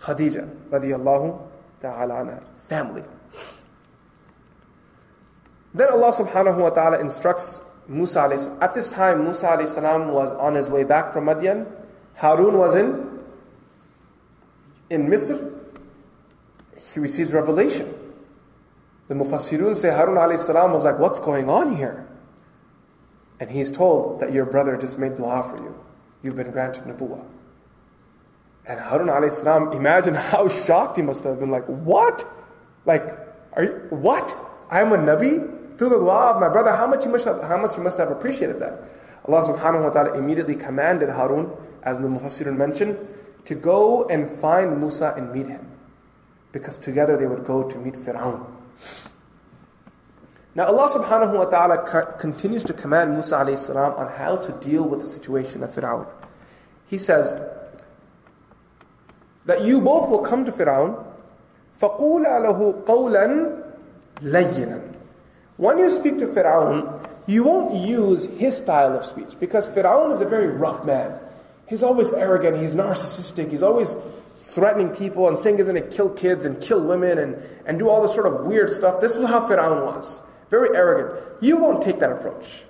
Khadija, 0.00 0.48
radiallahu 0.70 1.40
ta'ala. 1.80 2.42
Family. 2.58 3.04
Then 5.74 5.90
Allah 5.90 6.12
subhanahu 6.12 6.58
wa 6.58 6.70
ta'ala 6.70 6.98
instructs 6.98 7.60
Musa 7.88 8.56
At 8.60 8.74
this 8.74 8.90
time, 8.90 9.24
Musa 9.24 9.66
salam 9.66 10.08
was 10.08 10.32
on 10.34 10.54
his 10.54 10.70
way 10.70 10.84
back 10.84 11.12
from 11.12 11.26
Madian. 11.26 11.66
Harun 12.16 12.58
was 12.58 12.74
in 12.74 13.16
in 14.88 15.08
Misr, 15.08 15.52
he 16.94 17.00
receives 17.00 17.32
revelation. 17.32 17.92
The 19.08 19.14
Mufassirun 19.14 19.76
say 19.76 19.90
Harun 19.90 20.36
salam 20.38 20.72
was 20.72 20.84
like, 20.84 20.98
What's 20.98 21.20
going 21.20 21.48
on 21.48 21.76
here? 21.76 22.06
And 23.38 23.50
he's 23.50 23.70
told 23.70 24.20
that 24.20 24.32
your 24.32 24.46
brother 24.46 24.76
just 24.76 24.98
made 24.98 25.16
dua 25.16 25.42
for 25.42 25.56
you. 25.58 25.78
You've 26.22 26.36
been 26.36 26.50
granted 26.50 26.84
nubuwa. 26.84 27.24
And 28.66 28.80
Harun 28.80 29.30
salam, 29.30 29.72
imagine 29.72 30.14
how 30.14 30.48
shocked 30.48 30.96
he 30.96 31.02
must 31.02 31.24
have 31.24 31.38
been 31.38 31.50
like, 31.50 31.66
What? 31.66 32.24
Like, 32.84 33.02
are 33.52 33.64
you, 33.64 33.86
what? 33.90 34.36
I'm 34.70 34.92
a 34.92 34.96
Nabi? 34.98 35.55
Through 35.77 35.89
the 35.89 35.99
dua 35.99 36.33
of 36.33 36.41
my 36.41 36.49
brother, 36.49 36.71
how 36.75 36.87
much 36.87 37.03
he 37.03 37.09
must 37.09 37.25
have, 37.25 37.41
how 37.43 37.57
much 37.57 37.75
he 37.75 37.81
must 37.81 37.97
have 37.97 38.11
appreciated 38.11 38.59
that. 38.59 38.83
Allah 39.27 39.43
subhanahu 39.43 39.83
wa 39.83 39.89
ta'ala 39.89 40.17
immediately 40.17 40.55
commanded 40.55 41.09
Harun, 41.09 41.51
as 41.83 41.99
the 41.99 42.07
Mufassirun 42.07 42.57
mentioned, 42.57 42.97
to 43.45 43.55
go 43.55 44.05
and 44.05 44.29
find 44.29 44.79
Musa 44.79 45.13
and 45.17 45.31
meet 45.33 45.47
him. 45.47 45.67
Because 46.51 46.77
together 46.77 47.17
they 47.17 47.25
would 47.25 47.45
go 47.45 47.63
to 47.63 47.77
meet 47.77 47.95
Fir'aun. 47.95 48.45
Now 50.53 50.65
Allah 50.65 50.89
subhanahu 50.89 51.37
wa 51.37 51.45
ta'ala 51.45 52.17
continues 52.19 52.63
to 52.65 52.73
command 52.73 53.13
Musa 53.13 53.35
alayhi 53.35 53.57
salam 53.57 53.93
on 53.93 54.07
how 54.17 54.35
to 54.35 54.51
deal 54.53 54.83
with 54.83 54.99
the 54.99 55.05
situation 55.05 55.63
of 55.63 55.71
Fir'aun. 55.71 56.07
He 56.89 56.97
says, 56.97 57.37
that 59.45 59.63
you 59.63 59.81
both 59.81 60.09
will 60.09 60.19
come 60.19 60.45
to 60.45 60.51
Fir'aun, 60.51 61.03
فَقُولَا 61.79 62.45
لَهُ 62.45 62.85
قَوْلًا 62.85 63.63
لَيِّنًا 64.21 64.94
when 65.56 65.78
you 65.78 65.90
speak 65.90 66.18
to 66.18 66.26
Fir'aun, 66.26 67.08
you 67.26 67.44
won't 67.44 67.74
use 67.74 68.24
his 68.24 68.56
style 68.56 68.96
of 68.96 69.04
speech 69.04 69.38
because 69.38 69.68
Fir'aun 69.68 70.12
is 70.12 70.20
a 70.20 70.28
very 70.28 70.48
rough 70.48 70.84
man. 70.84 71.18
He's 71.68 71.82
always 71.82 72.12
arrogant, 72.12 72.58
he's 72.58 72.72
narcissistic, 72.72 73.50
he's 73.50 73.62
always 73.62 73.96
threatening 74.36 74.90
people 74.90 75.26
and 75.26 75.38
saying 75.38 75.56
he's 75.56 75.66
going 75.66 75.82
to 75.82 75.88
kill 75.88 76.10
kids 76.10 76.44
and 76.44 76.60
kill 76.60 76.80
women 76.80 77.18
and, 77.18 77.36
and 77.64 77.78
do 77.78 77.88
all 77.88 78.00
this 78.02 78.14
sort 78.14 78.26
of 78.26 78.46
weird 78.46 78.70
stuff. 78.70 79.00
This 79.00 79.16
is 79.16 79.26
how 79.26 79.48
Fir'aun 79.48 79.84
was. 79.84 80.22
Very 80.50 80.76
arrogant. 80.76 81.20
You 81.40 81.56
won't 81.56 81.82
take 81.82 81.98
that 81.98 82.12
approach. 82.12 82.64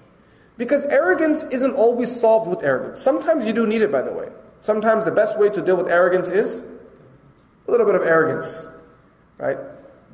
Because 0.56 0.86
arrogance 0.86 1.44
isn't 1.44 1.74
always 1.74 2.18
solved 2.18 2.48
with 2.48 2.62
arrogance. 2.62 3.02
Sometimes 3.02 3.46
you 3.46 3.52
do 3.52 3.66
need 3.66 3.82
it, 3.82 3.92
by 3.92 4.00
the 4.00 4.12
way. 4.12 4.28
Sometimes 4.60 5.04
the 5.04 5.10
best 5.10 5.38
way 5.38 5.50
to 5.50 5.60
deal 5.60 5.76
with 5.76 5.88
arrogance 5.88 6.30
is 6.30 6.64
a 7.68 7.70
little 7.70 7.84
bit 7.84 7.94
of 7.94 8.02
arrogance, 8.02 8.70
right? 9.38 9.58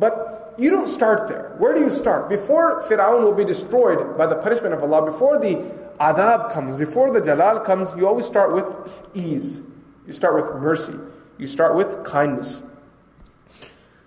But 0.00 0.41
you 0.58 0.70
don't 0.70 0.86
start 0.86 1.28
there. 1.28 1.54
Where 1.58 1.74
do 1.74 1.80
you 1.80 1.90
start? 1.90 2.28
Before 2.28 2.82
Fir'aun 2.82 3.22
will 3.22 3.34
be 3.34 3.44
destroyed 3.44 4.16
by 4.18 4.26
the 4.26 4.36
punishment 4.36 4.74
of 4.74 4.82
Allah, 4.82 5.04
before 5.04 5.38
the 5.38 5.56
adhab 6.00 6.52
comes, 6.52 6.76
before 6.76 7.10
the 7.10 7.20
jalal 7.20 7.60
comes, 7.60 7.94
you 7.96 8.06
always 8.06 8.26
start 8.26 8.52
with 8.52 8.66
ease. 9.14 9.62
You 10.06 10.12
start 10.12 10.34
with 10.34 10.60
mercy. 10.60 10.94
You 11.38 11.46
start 11.46 11.76
with 11.76 12.04
kindness. 12.04 12.62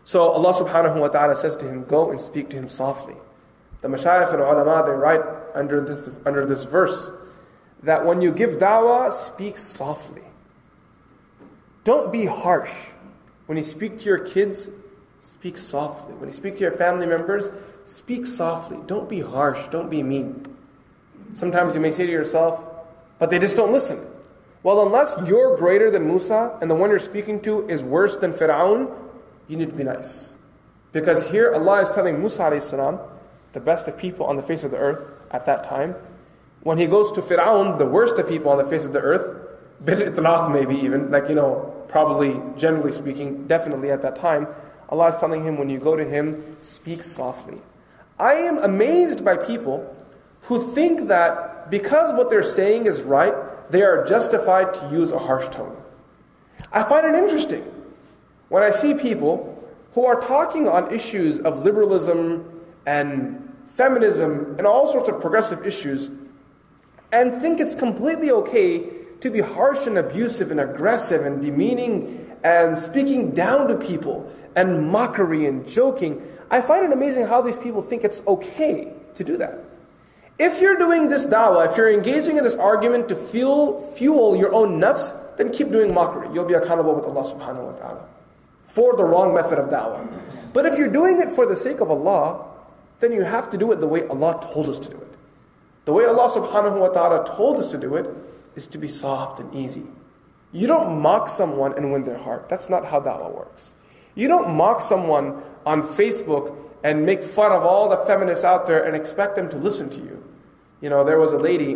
So 0.04 0.30
Allah 0.30 0.54
subhanahu 0.54 1.00
wa 1.00 1.08
ta'ala 1.08 1.36
says 1.36 1.56
to 1.58 1.68
him, 1.68 1.84
Go 1.86 2.12
and 2.12 2.20
speak 2.20 2.50
to 2.52 2.56
him 2.56 2.70
softly. 2.70 3.16
The 3.82 3.88
mashayikh 3.88 4.32
and 4.34 4.42
ulama, 4.42 4.84
they 4.86 4.94
write 4.94 5.22
under 5.56 5.84
this, 5.84 6.10
under 6.26 6.46
this 6.46 6.64
verse 6.64 7.12
that 7.84 8.06
when 8.06 8.22
you 8.22 8.32
give 8.32 8.58
da'wah, 8.58 9.12
speak 9.12 9.58
softly. 9.58 10.24
Don't 11.84 12.12
be 12.12 12.26
harsh. 12.26 12.74
When 13.46 13.58
you 13.58 13.64
speak 13.64 14.00
to 14.00 14.06
your 14.06 14.18
kids, 14.20 14.70
speak 15.26 15.58
softly. 15.58 16.14
When 16.16 16.30
you 16.30 16.34
speak 16.34 16.56
to 16.56 16.62
your 16.62 16.72
family 16.72 17.08
members, 17.08 17.50
speak 17.86 18.26
softly. 18.26 18.78
Don't 18.86 19.10
be 19.10 19.22
harsh. 19.22 19.68
Don't 19.70 19.90
be 19.90 20.04
mean. 20.04 20.56
Sometimes 21.34 21.74
you 21.74 21.82
may 21.82 21.92
say 21.92 22.06
to 22.06 22.12
yourself, 22.12 22.68
but 23.18 23.30
they 23.30 23.40
just 23.40 23.56
don't 23.56 23.74
listen. 23.74 24.06
Well, 24.64 24.86
unless 24.86 25.16
you're 25.28 25.58
greater 25.58 25.92
than 25.92 26.08
Musa 26.08 26.58
and 26.62 26.70
the 26.70 26.76
one 26.76 26.90
you're 26.90 27.00
speaking 27.00 27.42
to 27.42 27.68
is 27.68 27.84
worse 27.84 28.18
than 28.18 28.34
Fir'aun, 28.34 28.92
you 29.48 29.58
need 29.58 29.70
to 29.70 29.76
be 29.76 29.84
nice. 29.84 30.36
Because 30.92 31.30
here 31.30 31.54
Allah 31.54 31.82
is 31.82 31.92
telling 31.92 32.20
Musa 32.20 32.62
salam, 32.62 33.00
the 33.54 33.60
best 33.60 33.88
of 33.88 33.98
people 33.98 34.26
on 34.26 34.36
the 34.36 34.42
face 34.42 34.64
of 34.64 34.72
the 34.72 34.78
earth 34.78 35.12
at 35.32 35.46
that 35.46 35.64
time, 35.64 35.96
when 36.62 36.78
he 36.78 36.88
goes 36.88 37.12
to 37.14 37.22
Fir'aun, 37.22 37.78
the 37.78 37.86
worst 37.86 38.18
of 38.18 38.28
people 38.28 38.52
on 38.52 38.58
the 38.58 38.66
face 38.66 38.86
of 38.86 38.94
the 38.94 39.02
earth, 39.02 39.42
bil 39.84 40.50
maybe 40.50 40.76
even, 40.76 41.12
like 41.12 41.30
you 41.30 41.36
know, 41.36 41.74
probably 41.88 42.40
generally 42.58 42.92
speaking, 42.92 43.46
definitely 43.48 43.92
at 43.92 44.02
that 44.02 44.16
time, 44.16 44.48
Allah 44.90 45.08
is 45.08 45.18
telling 45.18 45.44
him 45.44 45.58
when 45.58 45.70
you 45.70 45.80
go 45.80 45.96
to 45.96 46.06
him, 46.06 46.58
speak 46.62 47.04
softly. 47.04 47.60
I 48.20 48.34
am 48.34 48.58
amazed 48.60 49.26
by 49.26 49.38
people 49.38 49.96
who 50.44 50.62
think 50.62 51.08
that 51.08 51.70
because 51.70 52.14
what 52.14 52.30
they're 52.30 52.44
saying 52.44 52.86
is 52.86 53.04
right, 53.04 53.34
they 53.72 53.82
are 53.82 54.06
justified 54.06 54.74
to 54.76 54.90
use 54.92 55.12
a 55.12 55.20
harsh 55.20 55.48
tone. 55.50 55.76
I 56.72 56.84
find 56.84 57.06
it 57.08 57.18
interesting 57.18 57.64
when 58.50 58.64
I 58.64 58.72
see 58.72 58.94
people 58.94 59.52
who 59.94 60.06
are 60.06 60.20
talking 60.20 60.68
on 60.68 60.94
issues 60.94 61.40
of 61.40 61.64
liberalism 61.64 62.64
and 62.86 63.54
feminism 63.66 64.56
and 64.58 64.68
all 64.68 64.88
sorts 64.88 65.10
of 65.10 65.20
progressive 65.20 65.66
issues 65.66 66.12
and 67.12 67.42
think 67.42 67.60
it's 67.60 67.76
completely 67.76 68.32
okay 68.32 68.90
to 69.22 69.30
be 69.30 69.40
harsh 69.40 69.88
and 69.88 69.98
abusive 69.98 70.52
and 70.52 70.60
aggressive 70.60 71.26
and 71.26 71.42
demeaning 71.42 72.35
and 72.46 72.78
speaking 72.78 73.32
down 73.32 73.68
to 73.68 73.76
people 73.76 74.32
and 74.56 74.88
mockery 74.92 75.48
and 75.48 75.68
joking. 75.68 76.22
I 76.52 76.62
find 76.62 76.86
it 76.86 76.92
amazing 76.94 77.26
how 77.26 77.42
these 77.42 77.58
people 77.58 77.82
think 77.82 78.04
it's 78.04 78.22
okay 78.28 78.94
to 79.16 79.24
do 79.24 79.36
that. 79.38 79.62
If 80.38 80.62
you're 80.62 80.78
doing 80.78 81.10
this 81.10 81.26
da'wah, 81.26 81.72
if 81.72 81.76
you're 81.76 81.92
engaging 81.92 82.38
in 82.38 82.44
this 82.44 82.56
argument 82.56 83.10
to 83.10 83.16
fuel, 83.16 83.82
fuel 83.82 84.36
your 84.36 84.54
own 84.54 84.80
nafs, 84.80 85.12
then 85.38 85.52
keep 85.52 85.72
doing 85.72 85.92
mockery. 85.92 86.30
You'll 86.34 86.46
be 86.46 86.54
accountable 86.54 86.94
with 86.94 87.06
Allah 87.06 87.24
subhanahu 87.24 87.66
wa 87.66 87.72
ta'ala 87.72 88.06
for 88.64 88.96
the 88.96 89.06
wrong 89.06 89.34
method 89.34 89.58
of 89.58 89.70
da'wah. 89.70 90.08
But 90.54 90.68
if 90.68 90.78
you're 90.78 90.92
doing 90.92 91.20
it 91.20 91.30
for 91.30 91.48
the 91.48 91.56
sake 91.56 91.80
of 91.80 91.90
Allah, 91.90 92.46
then 93.00 93.12
you 93.12 93.24
have 93.24 93.50
to 93.50 93.58
do 93.58 93.72
it 93.72 93.80
the 93.80 93.88
way 93.88 94.06
Allah 94.08 94.40
told 94.54 94.70
us 94.70 94.78
to 94.80 94.90
do 94.92 94.98
it. 94.98 95.14
The 95.86 95.94
way 95.94 96.06
Allah 96.06 96.30
subhanahu 96.30 96.80
wa 96.80 96.90
ta'ala 96.90 97.26
told 97.26 97.58
us 97.58 97.72
to 97.72 97.80
do 97.80 97.96
it 97.96 98.06
is 98.56 98.68
to 98.68 98.78
be 98.78 98.88
soft 98.88 99.40
and 99.40 99.54
easy. 99.56 99.88
You 100.56 100.68
don't 100.68 101.02
mock 101.02 101.28
someone 101.28 101.74
and 101.74 101.92
win 101.92 102.06
their 102.06 102.18
heart. 102.18 102.48
That's 102.48 102.70
not 102.70 102.86
how 102.86 103.02
da'wah 103.02 103.36
works. 103.36 103.74
You 104.16 104.30
don't 104.30 104.56
mock 104.56 104.80
someone 104.80 105.44
on 105.66 105.84
Facebook 105.84 106.58
and 106.82 107.06
make 107.06 107.24
fun 107.24 107.52
of 107.52 107.64
all 107.64 107.90
the 107.90 107.98
feminists 107.98 108.46
out 108.46 108.66
there 108.66 108.82
and 108.82 108.96
expect 108.96 109.36
them 109.36 109.50
to 109.50 109.58
listen 109.58 109.90
to 109.90 110.00
you. 110.00 110.24
You 110.80 110.90
know, 110.90 111.04
there 111.04 111.20
was 111.20 111.34
a 111.34 111.38
lady, 111.38 111.76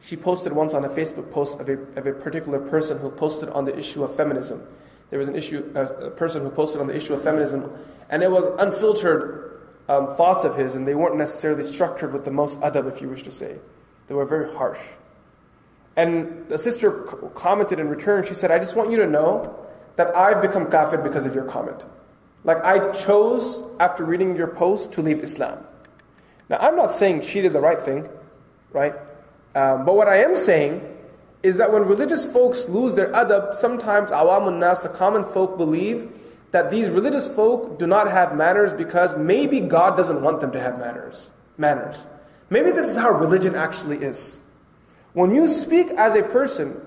she 0.00 0.16
posted 0.16 0.52
once 0.52 0.72
on 0.72 0.84
a 0.84 0.88
Facebook 0.88 1.32
post 1.32 1.58
of 1.58 1.68
a, 1.68 1.72
of 1.96 2.06
a 2.06 2.12
particular 2.12 2.60
person 2.60 2.98
who 2.98 3.10
posted 3.10 3.48
on 3.48 3.64
the 3.64 3.76
issue 3.76 4.04
of 4.04 4.14
feminism. 4.14 4.62
There 5.10 5.18
was 5.18 5.26
an 5.26 5.34
issue, 5.34 5.68
a, 5.74 6.10
person 6.10 6.42
who 6.42 6.50
posted 6.50 6.80
on 6.80 6.86
the 6.86 6.94
issue 6.94 7.12
of 7.12 7.24
feminism, 7.24 7.72
and 8.08 8.22
it 8.22 8.30
was 8.30 8.46
unfiltered 8.60 9.60
um, 9.88 10.14
thoughts 10.14 10.44
of 10.44 10.54
his, 10.54 10.76
and 10.76 10.86
they 10.86 10.94
weren't 10.94 11.16
necessarily 11.16 11.64
structured 11.64 12.12
with 12.12 12.24
the 12.24 12.30
most 12.30 12.60
adab, 12.60 12.86
if 12.86 13.02
you 13.02 13.08
wish 13.08 13.24
to 13.24 13.32
say. 13.32 13.56
They 14.06 14.14
were 14.14 14.26
very 14.26 14.54
harsh. 14.54 14.78
And 15.96 16.48
the 16.48 16.58
sister 16.58 16.90
commented 17.34 17.78
in 17.78 17.88
return, 17.88 18.24
she 18.24 18.34
said, 18.34 18.50
I 18.50 18.58
just 18.58 18.76
want 18.76 18.90
you 18.90 18.96
to 18.98 19.06
know 19.06 19.54
that 19.96 20.14
I've 20.16 20.40
become 20.40 20.70
kafir 20.70 20.98
because 20.98 21.26
of 21.26 21.34
your 21.34 21.44
comment. 21.44 21.84
Like 22.44 22.64
I 22.64 22.92
chose, 22.92 23.62
after 23.78 24.04
reading 24.04 24.36
your 24.36 24.48
post, 24.48 24.92
to 24.92 25.02
leave 25.02 25.20
Islam. 25.20 25.58
Now, 26.48 26.58
I'm 26.58 26.76
not 26.76 26.92
saying 26.92 27.22
she 27.22 27.40
did 27.40 27.52
the 27.52 27.60
right 27.60 27.80
thing, 27.80 28.08
right? 28.72 28.94
Um, 29.54 29.84
but 29.84 29.94
what 29.94 30.08
I 30.08 30.16
am 30.22 30.34
saying 30.34 30.88
is 31.42 31.56
that 31.58 31.72
when 31.72 31.82
religious 31.82 32.24
folks 32.24 32.68
lose 32.68 32.94
their 32.94 33.10
adab, 33.12 33.54
sometimes 33.54 34.10
awamun 34.10 34.58
nas, 34.58 34.82
the 34.82 34.88
common 34.88 35.24
folk, 35.24 35.56
believe 35.56 36.10
that 36.52 36.70
these 36.70 36.88
religious 36.88 37.26
folk 37.26 37.78
do 37.78 37.86
not 37.86 38.10
have 38.10 38.36
manners 38.36 38.72
because 38.72 39.16
maybe 39.16 39.60
God 39.60 39.96
doesn't 39.96 40.20
want 40.20 40.40
them 40.40 40.52
to 40.52 40.60
have 40.60 40.78
manners. 40.78 41.32
Manners. 41.56 42.06
Maybe 42.50 42.70
this 42.70 42.90
is 42.90 42.96
how 42.96 43.12
religion 43.12 43.54
actually 43.54 43.98
is. 43.98 44.41
When 45.14 45.34
you 45.34 45.46
speak 45.48 45.88
as 45.90 46.14
a 46.14 46.22
person 46.22 46.80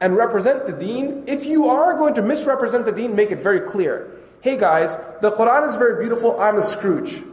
and 0.00 0.16
represent 0.16 0.66
the 0.66 0.72
deen, 0.72 1.24
if 1.26 1.46
you 1.46 1.68
are 1.68 1.94
going 1.94 2.14
to 2.14 2.22
misrepresent 2.22 2.84
the 2.84 2.92
deen, 2.92 3.14
make 3.14 3.30
it 3.30 3.38
very 3.38 3.60
clear 3.60 4.16
hey 4.46 4.56
guys, 4.56 4.96
the 5.22 5.32
Quran 5.32 5.68
is 5.68 5.74
very 5.74 5.98
beautiful, 5.98 6.40
I'm 6.40 6.56
a 6.56 6.62
Scrooge. 6.62 7.24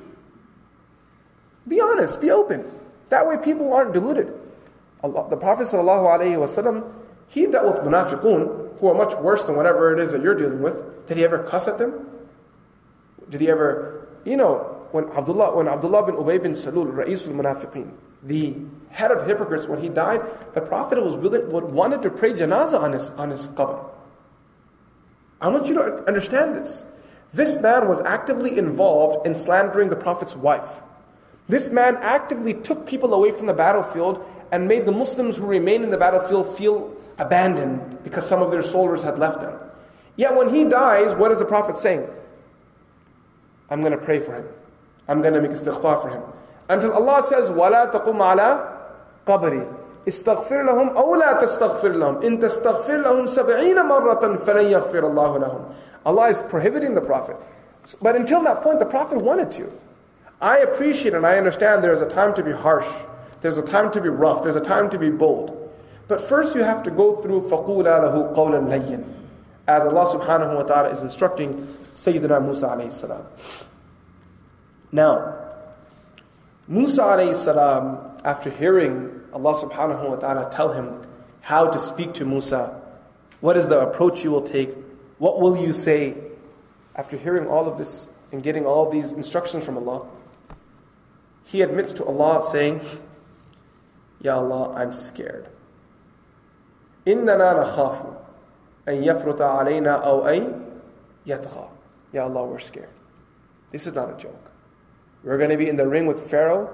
Be 1.67 1.79
honest, 1.79 2.19
be 2.19 2.31
open. 2.31 2.65
That 3.09 3.27
way 3.27 3.37
people 3.37 3.71
aren't 3.71 3.93
deluded. 3.93 4.33
Allah, 5.03 5.29
the 5.29 5.37
Prophet 5.37 5.67
ﷺ, 5.67 6.91
he 7.27 7.45
dealt 7.45 7.65
with 7.65 7.83
munafiqun, 7.83 8.79
who 8.79 8.87
are 8.87 8.95
much 8.95 9.13
worse 9.15 9.45
than 9.45 9.55
whatever 9.55 9.93
it 9.93 9.99
is 9.99 10.11
that 10.11 10.23
you're 10.23 10.33
dealing 10.33 10.63
with. 10.63 11.05
Did 11.05 11.17
he 11.17 11.23
ever 11.23 11.43
cuss 11.43 11.67
at 11.67 11.77
them? 11.77 12.09
Did 13.29 13.41
he 13.41 13.49
ever, 13.49 14.07
you 14.25 14.35
know, 14.35 14.87
when 14.91 15.09
Abdullah, 15.11 15.55
when 15.55 15.67
Abdullah 15.67 16.07
bin 16.07 16.15
Ubay 16.15 16.41
bin 16.41 16.53
Salul, 16.53 16.91
Ra'isul 16.91 17.33
Munafiqeen, 17.33 17.91
the 18.23 18.55
head 18.89 19.11
of 19.11 19.25
hypocrites, 19.27 19.67
when 19.67 19.81
he 19.81 19.89
died, 19.89 20.21
the 20.53 20.61
Prophet 20.61 21.03
was 21.03 21.15
willing, 21.17 21.49
wanted 21.49 22.01
to 22.03 22.09
pray 22.09 22.33
janazah 22.33 22.81
on 22.81 22.93
his, 22.93 23.09
on 23.11 23.29
his 23.29 23.47
qabr. 23.49 23.89
I 25.41 25.47
want 25.49 25.67
you 25.67 25.73
to 25.75 26.07
understand 26.07 26.55
this. 26.55 26.85
This 27.33 27.59
man 27.59 27.87
was 27.87 27.99
actively 28.01 28.57
involved 28.57 29.25
in 29.25 29.35
slandering 29.35 29.89
the 29.89 29.95
Prophet's 29.95 30.35
wife. 30.35 30.81
This 31.49 31.69
man 31.69 31.97
actively 31.97 32.53
took 32.53 32.85
people 32.85 33.13
away 33.13 33.31
from 33.31 33.47
the 33.47 33.53
battlefield 33.53 34.23
and 34.51 34.67
made 34.67 34.85
the 34.85 34.91
Muslims 34.91 35.37
who 35.37 35.45
remained 35.45 35.83
in 35.83 35.89
the 35.89 35.97
battlefield 35.97 36.55
feel 36.55 36.95
abandoned 37.17 38.03
because 38.03 38.25
some 38.25 38.41
of 38.41 38.51
their 38.51 38.63
soldiers 38.63 39.01
had 39.01 39.19
left 39.19 39.41
them. 39.41 39.59
Yet 40.15 40.35
when 40.35 40.53
he 40.53 40.63
dies, 40.63 41.15
what 41.15 41.31
is 41.31 41.39
the 41.39 41.45
Prophet 41.45 41.77
saying? 41.77 42.07
I'm 43.69 43.81
going 43.81 43.91
to 43.91 43.97
pray 43.97 44.19
for 44.19 44.35
him. 44.35 44.45
I'm 45.07 45.21
going 45.21 45.33
to 45.33 45.41
make 45.41 45.51
istighfar 45.51 46.01
for 46.01 46.09
him. 46.09 46.21
Until 46.68 46.92
Allah 46.92 47.22
says, 47.22 47.50
وَلَا 47.50 47.90
تَقُمْ 47.90 48.16
عَلَىٰ 48.16 48.74
قَبْرِ 49.26 49.66
استغفر 50.08 50.62
لهم 50.62 50.96
أو 50.96 51.14
لا 51.16 51.32
تستغفر 51.32 51.88
لهم 51.88 52.22
إن 52.22 52.38
تستغفر 52.38 52.96
لهم 52.96 53.26
سبعين 53.26 53.86
مرة 53.86 54.36
فلن 54.36 54.66
يغفر 54.66 55.06
الله 55.06 55.38
لهم 55.38 55.64
Allah 56.06 56.28
is 56.30 56.40
prohibiting 56.40 56.94
the 56.94 57.00
Prophet. 57.02 57.36
But 58.00 58.16
until 58.16 58.42
that 58.44 58.62
point, 58.62 58.78
the 58.78 58.86
Prophet 58.86 59.20
wanted 59.20 59.50
to. 59.52 59.70
I 60.40 60.58
appreciate 60.58 61.12
and 61.12 61.26
I 61.26 61.36
understand 61.36 61.84
there's 61.84 62.00
a 62.00 62.08
time 62.08 62.32
to 62.34 62.42
be 62.42 62.52
harsh, 62.52 62.88
there's 63.40 63.58
a 63.58 63.62
time 63.62 63.90
to 63.90 64.00
be 64.00 64.08
rough, 64.08 64.42
there's 64.42 64.56
a 64.56 64.60
time 64.60 64.88
to 64.90 64.98
be 64.98 65.10
bold. 65.10 65.70
But 66.06 66.20
first, 66.20 66.54
you 66.54 66.62
have 66.62 66.82
to 66.84 66.90
go 66.90 67.16
through 67.16 67.42
فَقُولَ 67.42 67.84
لَهُ 67.84 68.34
قَوْلًا 68.34 68.68
لَيِّنًا 68.68 69.04
As 69.66 69.84
Allah 69.84 70.06
subhanahu 70.06 70.56
wa 70.56 70.62
ta'ala 70.62 70.90
is 70.90 71.02
instructing 71.02 71.76
Sayyidina 71.92 72.42
Musa 72.42 72.68
alayhi 72.68 72.92
salam. 72.92 73.26
Now, 74.92 75.41
Musa 76.66 77.02
alayhi 77.02 77.34
salam, 77.34 77.98
after 78.24 78.50
hearing 78.50 79.20
Allah 79.32 79.54
subhanahu 79.54 80.10
wa 80.10 80.16
ta'ala 80.16 80.50
tell 80.50 80.72
him 80.72 81.02
how 81.40 81.68
to 81.68 81.78
speak 81.78 82.12
to 82.14 82.24
Musa, 82.24 82.78
What 83.40 83.56
is 83.56 83.68
the 83.68 83.80
approach 83.80 84.24
you 84.24 84.30
will 84.30 84.42
take? 84.42 84.74
What 85.18 85.40
will 85.40 85.56
you 85.56 85.72
say 85.72 86.16
after 86.94 87.16
hearing 87.16 87.46
all 87.46 87.68
of 87.68 87.78
this 87.78 88.08
and 88.32 88.42
getting 88.42 88.66
all 88.66 88.90
these 88.90 89.12
instructions 89.12 89.64
from 89.64 89.78
Allah? 89.78 90.06
He 91.44 91.62
admits 91.62 91.92
to 91.94 92.04
Allah 92.04 92.42
saying, 92.42 92.80
Ya 94.20 94.36
Allah, 94.36 94.74
I'm 94.74 94.92
scared. 94.92 95.48
إننا 97.06 97.52
نخاف 97.62 98.02
أن 98.88 99.02
يفرط 99.04 99.40
علينا 99.40 100.04
أو 100.04 100.26
أن 100.26 100.64
يطغى. 101.26 101.68
Ya 102.12 102.24
Allah, 102.24 102.44
we're 102.44 102.58
scared. 102.58 102.90
This 103.70 103.86
is 103.86 103.94
not 103.94 104.10
a 104.10 104.16
joke. 104.16 104.50
We're 105.24 105.38
going 105.38 105.50
to 105.50 105.56
be 105.56 105.68
in 105.68 105.76
the 105.76 105.86
ring 105.86 106.06
with 106.06 106.30
Pharaoh. 106.30 106.70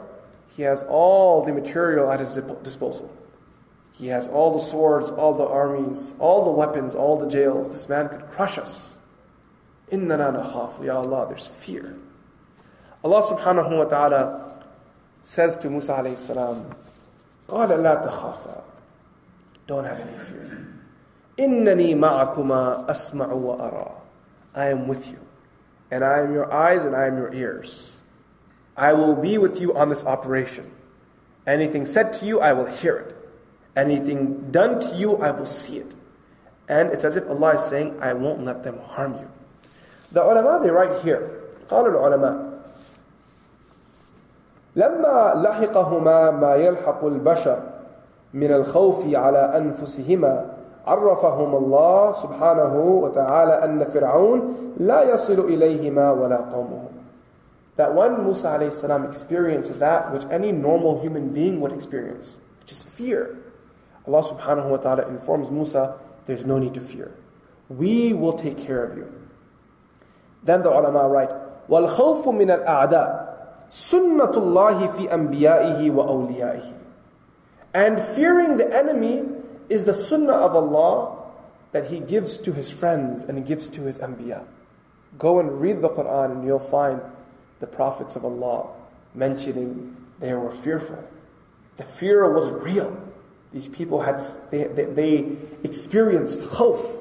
He 0.48 0.62
has 0.62 0.84
all 0.88 1.44
the 1.44 1.52
material 1.52 2.10
at 2.10 2.20
his 2.20 2.32
disposal. 2.62 3.10
He 3.92 4.08
has 4.08 4.28
all 4.28 4.52
the 4.52 4.60
swords, 4.60 5.10
all 5.10 5.34
the 5.34 5.46
armies, 5.46 6.14
all 6.18 6.44
the 6.44 6.50
weapons, 6.50 6.94
all 6.94 7.16
the 7.16 7.28
jails. 7.28 7.70
This 7.70 7.88
man 7.88 8.08
could 8.08 8.26
crush 8.26 8.58
us. 8.58 8.98
إِنَّنَا 9.90 10.42
نَخَافُ 10.42 10.84
Ya 10.84 10.98
Allah, 10.98 11.26
there's 11.28 11.46
fear. 11.46 11.96
Allah 13.04 13.22
subhanahu 13.22 13.78
wa 13.78 13.84
ta'ala 13.84 14.64
says 15.22 15.56
to 15.58 15.70
Musa 15.70 15.92
alayhi 15.92 16.18
salam, 16.18 16.74
قَالَ 17.48 17.68
لَا 17.68 18.04
تَخَافَا 18.04 18.62
Don't 19.66 19.84
have 19.84 20.00
any 20.00 20.18
fear. 20.18 20.74
إِنَّنِي 21.38 21.94
مَعَكُمَا 21.94 22.88
أَسْمَعُ 22.88 23.28
وَأَرَى 23.28 23.92
I 24.54 24.68
am 24.68 24.86
with 24.86 25.10
you, 25.10 25.18
and 25.90 26.04
I 26.04 26.20
am 26.20 26.32
your 26.32 26.52
eyes 26.52 26.84
and 26.84 26.94
I 26.94 27.06
am 27.06 27.16
your 27.16 27.32
ears. 27.34 27.97
I 28.78 28.92
will 28.92 29.14
be 29.14 29.38
with 29.38 29.60
you 29.60 29.74
on 29.74 29.88
this 29.88 30.04
operation. 30.04 30.70
Anything 31.46 31.86
said 31.86 32.12
to 32.14 32.26
you, 32.26 32.40
I 32.40 32.52
will 32.52 32.66
hear 32.66 32.96
it. 32.96 33.16
Anything 33.76 34.50
done 34.50 34.80
to 34.80 34.96
you, 34.96 35.16
I 35.18 35.30
will 35.30 35.46
see 35.46 35.78
it. 35.78 35.94
And 36.68 36.90
it's 36.90 37.04
as 37.04 37.16
if 37.16 37.28
Allah 37.28 37.54
is 37.56 37.64
saying, 37.64 38.00
I 38.00 38.14
won't 38.14 38.44
let 38.44 38.62
them 38.62 38.78
harm 38.78 39.14
you. 39.14 39.28
The 40.12 40.22
ulama, 40.22 40.60
they 40.62 40.70
write 40.70 41.02
here, 41.02 41.30
قال 41.68 41.86
العلماء 41.86 42.54
لما 44.76 45.32
لحقهما 45.36 46.30
ما 46.30 46.54
يلحق 46.54 47.04
البشر 47.04 47.58
من 48.34 48.52
الخوف 48.52 49.14
على 49.14 49.38
أنفسهما 49.56 50.46
عرفهم 50.86 51.56
الله 51.56 52.12
سبحانه 52.12 52.74
وتعالى 52.78 53.64
أن 53.64 53.84
فرعون 53.84 54.54
لا 54.76 55.02
يصل 55.02 55.40
إليهما 55.40 56.10
ولا 56.10 56.36
قومه 56.36 56.82
that 57.78 57.94
when 57.94 58.22
Musa 58.24 58.70
salam 58.70 59.04
experienced 59.04 59.78
that 59.80 60.12
which 60.12 60.24
any 60.30 60.52
normal 60.52 61.02
human 61.02 61.32
being 61.32 61.60
would 61.60 61.72
experience, 61.72 62.38
which 62.60 62.72
is 62.72 62.82
fear, 62.82 63.36
Allah 64.06 64.22
subhanahu 64.22 64.70
wa 64.70 64.76
ta'ala 64.76 65.08
informs 65.08 65.50
Musa, 65.50 65.96
there's 66.26 66.46
no 66.46 66.58
need 66.58 66.74
to 66.74 66.80
fear. 66.80 67.14
We 67.68 68.12
will 68.12 68.34
take 68.34 68.58
care 68.58 68.84
of 68.84 68.96
you. 68.96 69.10
Then 70.44 70.62
the 70.62 70.70
ulama 70.70 71.08
write, 71.08 71.30
وَالْخَوْفُ 71.68 72.24
مِنَ 72.24 72.64
الْأَعْدَاءِ 72.64 73.70
سُنَّةُ 73.70 74.32
اللَّهِ 74.32 74.96
فِي 74.96 75.08
أَنْبِيَائِهِ 75.10 75.90
وَأَوْلِيَائِهِ 75.90 76.72
And 77.72 78.00
fearing 78.00 78.56
the 78.58 78.72
enemy 78.72 79.24
is 79.68 79.86
the 79.86 79.94
sunnah 79.94 80.34
of 80.34 80.54
Allah 80.54 81.16
that 81.72 81.88
He 81.88 81.98
gives 81.98 82.38
to 82.38 82.52
His 82.52 82.70
friends 82.70 83.24
and 83.24 83.38
He 83.38 83.42
gives 83.42 83.68
to 83.70 83.82
His 83.82 83.98
anbiya. 83.98 84.46
Go 85.18 85.40
and 85.40 85.60
read 85.60 85.80
the 85.80 85.88
Quran 85.88 86.32
and 86.32 86.44
you'll 86.44 86.58
find 86.58 87.00
the 87.60 87.66
prophets 87.66 88.16
of 88.16 88.24
Allah 88.24 88.68
mentioning 89.14 89.96
they 90.20 90.32
were 90.34 90.50
fearful. 90.50 91.02
The 91.76 91.84
fear 91.84 92.30
was 92.32 92.50
real. 92.50 92.96
These 93.52 93.68
people 93.68 94.00
had 94.00 94.20
they, 94.50 94.64
they, 94.64 94.84
they 94.84 95.36
experienced 95.62 96.40
khawf 96.40 97.00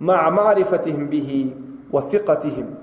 مع 0.00 0.30
معرفتهم 0.30 1.08
به 1.08 1.52
وثقتهم 1.92 2.74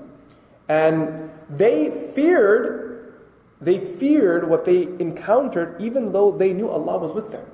and 0.68 1.30
they 1.50 1.90
feared 1.90 3.12
they 3.60 3.78
feared 3.78 4.48
what 4.48 4.64
they 4.64 4.82
encountered 4.98 5.80
even 5.80 6.12
though 6.12 6.32
they 6.32 6.52
knew 6.52 6.68
Allah 6.68 6.98
was 6.98 7.12
with 7.12 7.30
them. 7.32 7.46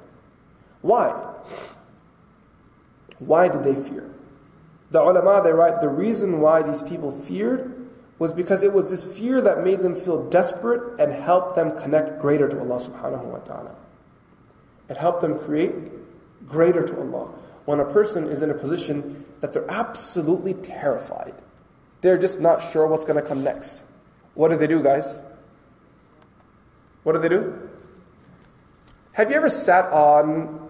Why? 0.82 1.12
Why 3.18 3.48
did 3.48 3.64
they 3.64 3.74
fear? 3.74 4.10
The 4.90 5.00
ulama 5.00 5.42
they 5.44 5.52
write 5.52 5.80
the 5.80 5.88
reason 5.88 6.40
why 6.40 6.62
these 6.62 6.82
people 6.82 7.12
feared 7.12 7.73
was 8.17 8.31
because 8.31 8.63
it 8.63 8.71
was 8.71 8.89
this 8.89 9.03
fear 9.03 9.41
that 9.41 9.63
made 9.63 9.81
them 9.81 9.95
feel 9.95 10.29
desperate 10.29 10.99
and 10.99 11.11
helped 11.11 11.55
them 11.55 11.77
connect 11.77 12.19
greater 12.19 12.47
to 12.47 12.59
Allah 12.59 12.79
subhanahu 12.79 13.25
wa 13.25 13.39
ta'ala. 13.39 13.75
It 14.89 14.97
helped 14.97 15.21
them 15.21 15.37
create 15.39 15.73
greater 16.47 16.85
to 16.85 16.97
Allah. 16.97 17.29
When 17.65 17.79
a 17.79 17.85
person 17.85 18.27
is 18.27 18.41
in 18.41 18.51
a 18.51 18.53
position 18.53 19.25
that 19.41 19.51
they're 19.51 19.69
absolutely 19.69 20.53
terrified, 20.53 21.33
they're 22.01 22.17
just 22.17 22.39
not 22.39 22.61
sure 22.61 22.87
what's 22.87 23.05
going 23.05 23.21
to 23.21 23.27
come 23.27 23.43
next. 23.43 23.83
What 24.35 24.49
do 24.49 24.57
they 24.57 24.67
do, 24.67 24.81
guys? 24.83 25.21
What 27.03 27.13
do 27.13 27.19
they 27.19 27.29
do? 27.29 27.69
Have 29.13 29.29
you 29.29 29.37
ever 29.37 29.49
sat 29.49 29.85
on 29.91 30.69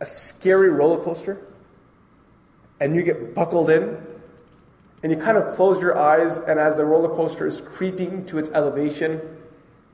a 0.00 0.06
scary 0.06 0.70
roller 0.70 1.02
coaster 1.02 1.40
and 2.80 2.94
you 2.96 3.02
get 3.02 3.34
buckled 3.34 3.70
in 3.70 4.04
and 5.02 5.10
you 5.10 5.18
kind 5.18 5.38
of 5.38 5.54
close 5.54 5.80
your 5.80 5.98
eyes, 5.98 6.38
and 6.38 6.60
as 6.60 6.76
the 6.76 6.84
roller 6.84 7.08
coaster 7.08 7.46
is 7.46 7.60
creeping 7.60 8.26
to 8.26 8.38
its 8.38 8.50
elevation, 8.50 9.20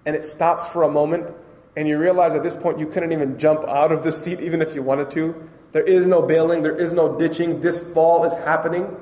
and 0.04 0.16
it 0.16 0.24
stops 0.24 0.68
for 0.68 0.82
a 0.82 0.90
moment, 0.90 1.32
and 1.76 1.86
you 1.86 1.98
realize 1.98 2.34
at 2.34 2.42
this 2.42 2.56
point 2.56 2.78
you 2.78 2.86
couldn't 2.86 3.12
even 3.12 3.38
jump 3.38 3.64
out 3.64 3.92
of 3.92 4.02
the 4.02 4.10
seat 4.10 4.40
even 4.40 4.62
if 4.62 4.74
you 4.74 4.82
wanted 4.82 5.10
to. 5.10 5.48
There 5.72 5.84
is 5.84 6.06
no 6.06 6.22
bailing, 6.22 6.62
there 6.62 6.78
is 6.78 6.92
no 6.92 7.18
ditching. 7.18 7.60
This 7.60 7.80
fall 7.92 8.24
is 8.24 8.34
happening. 8.34 8.96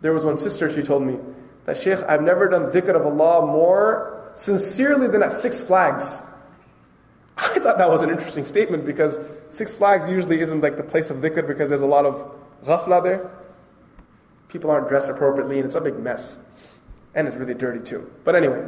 There 0.00 0.12
was 0.12 0.24
one 0.24 0.36
sister, 0.36 0.68
she 0.72 0.82
told 0.82 1.02
me 1.02 1.18
that, 1.64 1.78
Sheikh, 1.78 2.00
I've 2.08 2.22
never 2.22 2.48
done 2.48 2.72
dhikr 2.72 2.94
of 2.94 3.06
Allah 3.06 3.46
more 3.46 4.30
sincerely 4.34 5.08
than 5.08 5.22
at 5.22 5.32
Six 5.32 5.62
Flags. 5.62 6.22
I 7.38 7.58
thought 7.60 7.78
that 7.78 7.88
was 7.88 8.02
an 8.02 8.10
interesting 8.10 8.44
statement 8.44 8.84
because 8.84 9.18
Six 9.48 9.72
Flags 9.72 10.06
usually 10.06 10.40
isn't 10.40 10.60
like 10.60 10.76
the 10.76 10.82
place 10.82 11.08
of 11.08 11.18
dhikr 11.18 11.46
because 11.46 11.70
there's 11.70 11.80
a 11.80 11.86
lot 11.86 12.04
of 12.04 12.34
ghafla 12.64 13.02
there 13.02 13.30
people 14.56 14.70
aren't 14.70 14.88
dressed 14.88 15.10
appropriately, 15.10 15.58
and 15.58 15.66
it's 15.66 15.74
a 15.74 15.82
big 15.82 15.98
mess. 15.98 16.40
And 17.14 17.28
it's 17.28 17.36
really 17.36 17.52
dirty 17.52 17.80
too. 17.80 18.10
But 18.24 18.36
anyway, 18.36 18.66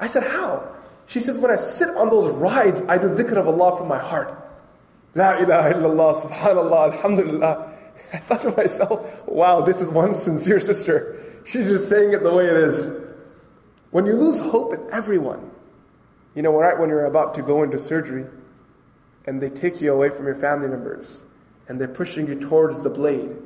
I 0.00 0.08
said, 0.08 0.24
How? 0.24 0.74
She 1.06 1.20
says, 1.20 1.38
When 1.38 1.52
I 1.52 1.56
sit 1.56 1.90
on 1.90 2.10
those 2.10 2.32
rides, 2.34 2.82
I 2.88 2.98
do 2.98 3.06
dhikr 3.08 3.36
of 3.36 3.46
Allah 3.46 3.76
from 3.76 3.86
my 3.86 3.98
heart. 3.98 4.36
La 5.14 5.38
ilaha 5.38 5.74
illallah, 5.74 6.22
subhanallah, 6.22 6.92
alhamdulillah. 6.92 7.72
I 8.12 8.18
thought 8.18 8.42
to 8.42 8.50
myself, 8.56 9.26
wow, 9.26 9.62
this 9.62 9.80
is 9.80 9.88
one 9.88 10.14
sincere 10.14 10.60
sister. 10.60 11.18
She's 11.46 11.68
just 11.68 11.88
saying 11.88 12.12
it 12.12 12.22
the 12.22 12.34
way 12.34 12.44
it 12.44 12.56
is. 12.56 12.90
When 13.90 14.04
you 14.04 14.12
lose 14.12 14.40
hope 14.40 14.74
in 14.74 14.86
everyone, 14.92 15.50
you 16.34 16.42
know, 16.42 16.52
right 16.52 16.78
when 16.78 16.90
you're 16.90 17.06
about 17.06 17.32
to 17.34 17.42
go 17.42 17.62
into 17.62 17.78
surgery 17.78 18.26
and 19.26 19.40
they 19.40 19.48
take 19.48 19.80
you 19.80 19.94
away 19.94 20.10
from 20.10 20.26
your 20.26 20.34
family 20.34 20.68
members 20.68 21.24
and 21.68 21.80
they're 21.80 21.88
pushing 21.88 22.26
you 22.26 22.34
towards 22.38 22.82
the 22.82 22.90
blade 22.90 23.36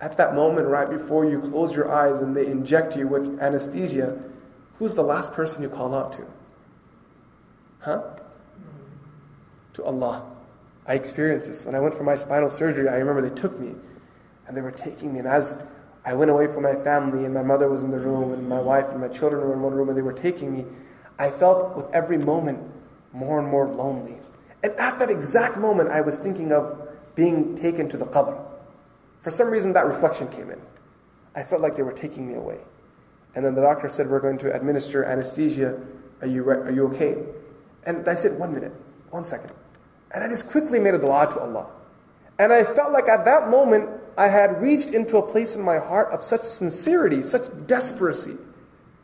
at 0.00 0.16
that 0.16 0.34
moment, 0.34 0.68
right 0.68 0.88
before 0.88 1.24
you 1.24 1.40
close 1.40 1.74
your 1.74 1.90
eyes 1.90 2.20
and 2.20 2.36
they 2.36 2.46
inject 2.46 2.96
you 2.96 3.08
with 3.08 3.40
anesthesia, 3.40 4.24
who's 4.78 4.94
the 4.94 5.02
last 5.02 5.32
person 5.32 5.62
you 5.62 5.68
call 5.68 5.94
out 5.94 6.12
to? 6.12 6.26
Huh? 7.80 8.02
To 9.74 9.84
Allah. 9.84 10.24
I 10.86 10.94
experienced 10.94 11.48
this. 11.48 11.64
When 11.64 11.74
I 11.74 11.80
went 11.80 11.94
for 11.94 12.04
my 12.04 12.14
spinal 12.14 12.48
surgery, 12.48 12.88
I 12.88 12.94
remember 12.96 13.20
they 13.20 13.34
took 13.34 13.58
me 13.58 13.74
and 14.46 14.56
they 14.56 14.60
were 14.60 14.70
taking 14.70 15.12
me. 15.12 15.18
And 15.18 15.28
as 15.28 15.58
I 16.04 16.14
went 16.14 16.30
away 16.30 16.46
from 16.46 16.62
my 16.62 16.74
family 16.74 17.24
and 17.24 17.34
my 17.34 17.42
mother 17.42 17.68
was 17.68 17.82
in 17.82 17.90
the 17.90 17.98
room 17.98 18.32
and 18.32 18.48
my 18.48 18.60
wife 18.60 18.88
and 18.90 19.00
my 19.00 19.08
children 19.08 19.42
were 19.42 19.52
in 19.52 19.60
one 19.60 19.74
room 19.74 19.88
and 19.88 19.98
they 19.98 20.02
were 20.02 20.12
taking 20.12 20.56
me, 20.56 20.64
I 21.18 21.30
felt 21.30 21.76
with 21.76 21.86
every 21.92 22.18
moment 22.18 22.60
more 23.12 23.40
and 23.40 23.48
more 23.48 23.66
lonely. 23.66 24.20
And 24.62 24.72
at 24.74 24.98
that 25.00 25.10
exact 25.10 25.56
moment, 25.56 25.90
I 25.90 26.00
was 26.00 26.18
thinking 26.18 26.52
of 26.52 26.88
being 27.14 27.56
taken 27.56 27.88
to 27.88 27.96
the 27.96 28.04
qabr. 28.04 28.47
For 29.20 29.30
some 29.30 29.48
reason, 29.48 29.72
that 29.72 29.86
reflection 29.86 30.28
came 30.28 30.50
in. 30.50 30.60
I 31.34 31.42
felt 31.42 31.62
like 31.62 31.76
they 31.76 31.82
were 31.82 31.92
taking 31.92 32.26
me 32.26 32.34
away. 32.34 32.58
And 33.34 33.44
then 33.44 33.54
the 33.54 33.62
doctor 33.62 33.88
said, 33.88 34.08
We're 34.08 34.20
going 34.20 34.38
to 34.38 34.54
administer 34.54 35.04
anesthesia. 35.04 35.80
Are 36.20 36.26
you, 36.26 36.42
re- 36.42 36.56
are 36.56 36.70
you 36.70 36.86
okay? 36.88 37.24
And 37.84 38.08
I 38.08 38.14
said, 38.14 38.38
One 38.38 38.52
minute, 38.52 38.72
one 39.10 39.24
second. 39.24 39.52
And 40.12 40.24
I 40.24 40.28
just 40.28 40.48
quickly 40.48 40.80
made 40.80 40.94
a 40.94 40.98
dua 40.98 41.28
to 41.32 41.40
Allah. 41.40 41.66
And 42.38 42.52
I 42.52 42.64
felt 42.64 42.92
like 42.92 43.08
at 43.08 43.24
that 43.24 43.50
moment, 43.50 43.90
I 44.16 44.28
had 44.28 44.60
reached 44.60 44.90
into 44.90 45.16
a 45.18 45.22
place 45.22 45.54
in 45.54 45.62
my 45.62 45.78
heart 45.78 46.12
of 46.12 46.22
such 46.22 46.42
sincerity, 46.42 47.22
such 47.22 47.42
desperacy, 47.42 48.38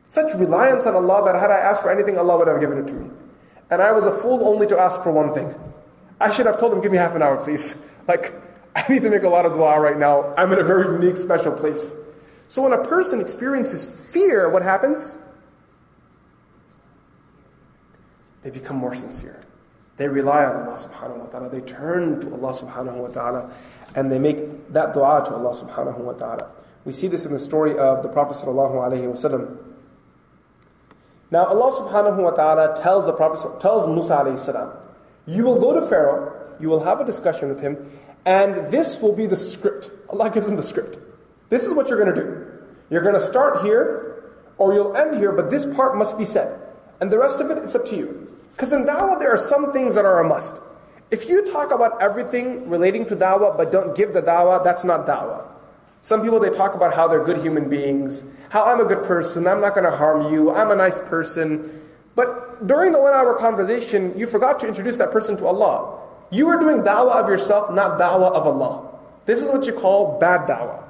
such 0.09 0.35
reliance 0.35 0.87
on 0.87 0.95
Allah 0.95 1.25
that 1.25 1.41
had 1.41 1.51
I 1.51 1.59
asked 1.59 1.83
for 1.83 1.91
anything, 1.91 2.17
Allah 2.19 2.39
would 2.39 2.49
have 2.49 2.61
given 2.61 2.79
it 2.79 2.87
to 2.89 2.95
me. 2.95 3.11
And 3.71 3.83
I 3.83 3.93
was 3.93 4.07
a 4.07 4.13
fool 4.13 4.47
only 4.47 4.67
to 4.69 4.79
ask 4.79 5.03
for 5.03 5.13
one 5.13 5.33
thing. 5.33 5.55
I 6.21 6.31
should 6.31 6.47
have 6.47 6.59
told 6.59 6.73
him, 6.73 6.81
Give 6.81 6.93
me 6.93 6.99
half 6.99 7.15
an 7.15 7.23
hour, 7.23 7.43
please. 7.43 7.77
Like, 8.07 8.35
I 8.77 8.93
need 8.93 9.03
to 9.03 9.11
make 9.11 9.23
a 9.23 9.29
lot 9.29 9.47
of 9.47 9.53
dua 9.53 9.81
right 9.81 9.99
now. 9.99 10.35
I'm 10.37 10.53
in 10.53 10.59
a 10.59 10.65
very 10.65 10.93
unique, 10.93 11.17
special 11.17 11.53
place. 11.53 11.95
So 12.49 12.63
when 12.63 12.73
a 12.73 12.83
person 12.83 13.21
experiences 13.21 14.13
fear, 14.13 14.49
what 14.49 14.63
happens? 14.63 15.19
They 18.43 18.51
become 18.51 18.77
more 18.77 18.95
sincere. 18.95 19.45
They 19.97 20.09
rely 20.09 20.45
on 20.45 20.67
Allah 20.67 20.77
subhanahu 20.77 21.19
wa 21.19 21.27
ta'ala. 21.27 21.49
They 21.49 21.61
turn 21.61 22.21
to 22.21 22.33
Allah 22.35 22.53
subhanahu 22.53 22.97
wa 22.97 23.09
ta'ala 23.09 23.51
and 23.95 24.11
they 24.11 24.19
make 24.19 24.73
that 24.73 24.93
dua 24.93 25.25
to 25.27 25.35
Allah 25.35 25.55
subhanahu 25.55 25.99
wa 25.99 26.13
ta'ala. 26.13 26.51
We 26.85 26.93
see 26.93 27.07
this 27.07 27.25
in 27.25 27.33
the 27.33 27.39
story 27.39 27.79
of 27.79 28.03
the 28.03 28.09
Prophet 28.09 28.35
sallallahu 28.35 28.75
alayhi 28.75 29.07
wa. 29.07 29.57
Now 31.31 31.47
Allah 31.47 31.73
subhanahu 31.73 32.23
wa 32.23 32.31
ta'ala 32.31 32.81
tells 32.83 33.07
the 33.07 33.13
Prophet 33.13 33.61
tells 33.61 33.87
Musa 33.87 34.17
alayhi 34.17 34.39
salam, 34.39 34.73
you 35.27 35.45
will 35.45 35.59
go 35.59 35.79
to 35.79 35.87
Pharaoh, 35.87 36.55
you 36.61 36.69
will 36.69 36.85
have 36.85 37.01
a 37.01 37.05
discussion 37.05 37.49
with 37.49 37.61
him, 37.61 37.91
and 38.25 38.71
this 38.71 39.01
will 39.01 39.13
be 39.13 39.27
the 39.27 39.37
script. 39.37 39.91
Allah 40.09 40.31
gives 40.31 40.47
him 40.47 40.57
the 40.57 40.63
script. 40.63 40.99
This 41.51 41.67
is 41.67 41.75
what 41.75 41.89
you're 41.89 42.03
going 42.03 42.15
to 42.15 42.23
do. 42.23 42.47
You're 42.91 43.03
going 43.03 43.15
to 43.15 43.21
start 43.21 43.63
here, 43.63 44.33
or 44.59 44.75
you'll 44.75 44.97
end 44.97 45.17
here, 45.17 45.33
but 45.33 45.51
this 45.51 45.67
part 45.67 45.97
must 45.97 46.17
be 46.19 46.25
said. 46.25 46.61
And 47.01 47.11
the 47.11 47.19
rest 47.19 47.41
of 47.41 47.51
it, 47.51 47.59
it's 47.59 47.75
up 47.75 47.85
to 47.87 47.97
you. 47.97 48.31
Because 48.53 48.73
in 48.73 48.85
da'wah, 48.85 49.19
there 49.19 49.33
are 49.33 49.39
some 49.39 49.73
things 49.73 49.95
that 49.97 50.05
are 50.05 50.21
a 50.21 50.29
must. 50.29 50.61
If 51.11 51.29
you 51.29 51.45
talk 51.45 51.73
about 51.73 52.01
everything 52.01 52.69
relating 52.69 53.05
to 53.07 53.17
da'wah, 53.17 53.57
but 53.57 53.71
don't 53.71 53.97
give 53.97 54.13
the 54.13 54.23
da'wah, 54.23 54.63
that's 54.63 54.85
not 54.85 55.07
da'wah. 55.07 55.45
Some 56.01 56.23
people, 56.23 56.39
they 56.39 56.51
talk 56.51 56.75
about 56.75 56.95
how 56.95 57.09
they're 57.09 57.25
good 57.25 57.39
human 57.39 57.69
beings, 57.69 58.25
how 58.51 58.65
I'm 58.65 58.81
a 58.81 58.85
good 58.85 59.05
person, 59.05 59.47
I'm 59.47 59.61
not 59.61 59.75
going 59.75 59.91
to 59.91 59.97
harm 59.97 60.33
you, 60.33 60.51
I'm 60.51 60.71
a 60.71 60.77
nice 60.77 61.01
person. 61.01 61.83
But 62.15 62.67
during 62.67 62.93
the 62.93 63.01
one 63.01 63.13
hour 63.13 63.35
conversation, 63.39 64.17
you 64.17 64.27
forgot 64.27 64.61
to 64.61 64.69
introduce 64.69 64.99
that 64.99 65.11
person 65.11 65.37
to 65.39 65.47
Allah. 65.47 65.94
You 66.32 66.48
are 66.50 66.60
doing 66.60 66.84
da'wah 66.84 67.24
of 67.24 67.30
yourself, 67.30 67.72
not 67.74 68.00
da'wah 68.00 68.32
of 68.32 68.46
Allah. 68.46 68.90
This 69.26 69.42
is 69.42 69.48
what 69.48 69.66
you 69.66 69.74
call 69.74 70.20
bad 70.20 70.48
da'wah. 70.48 70.84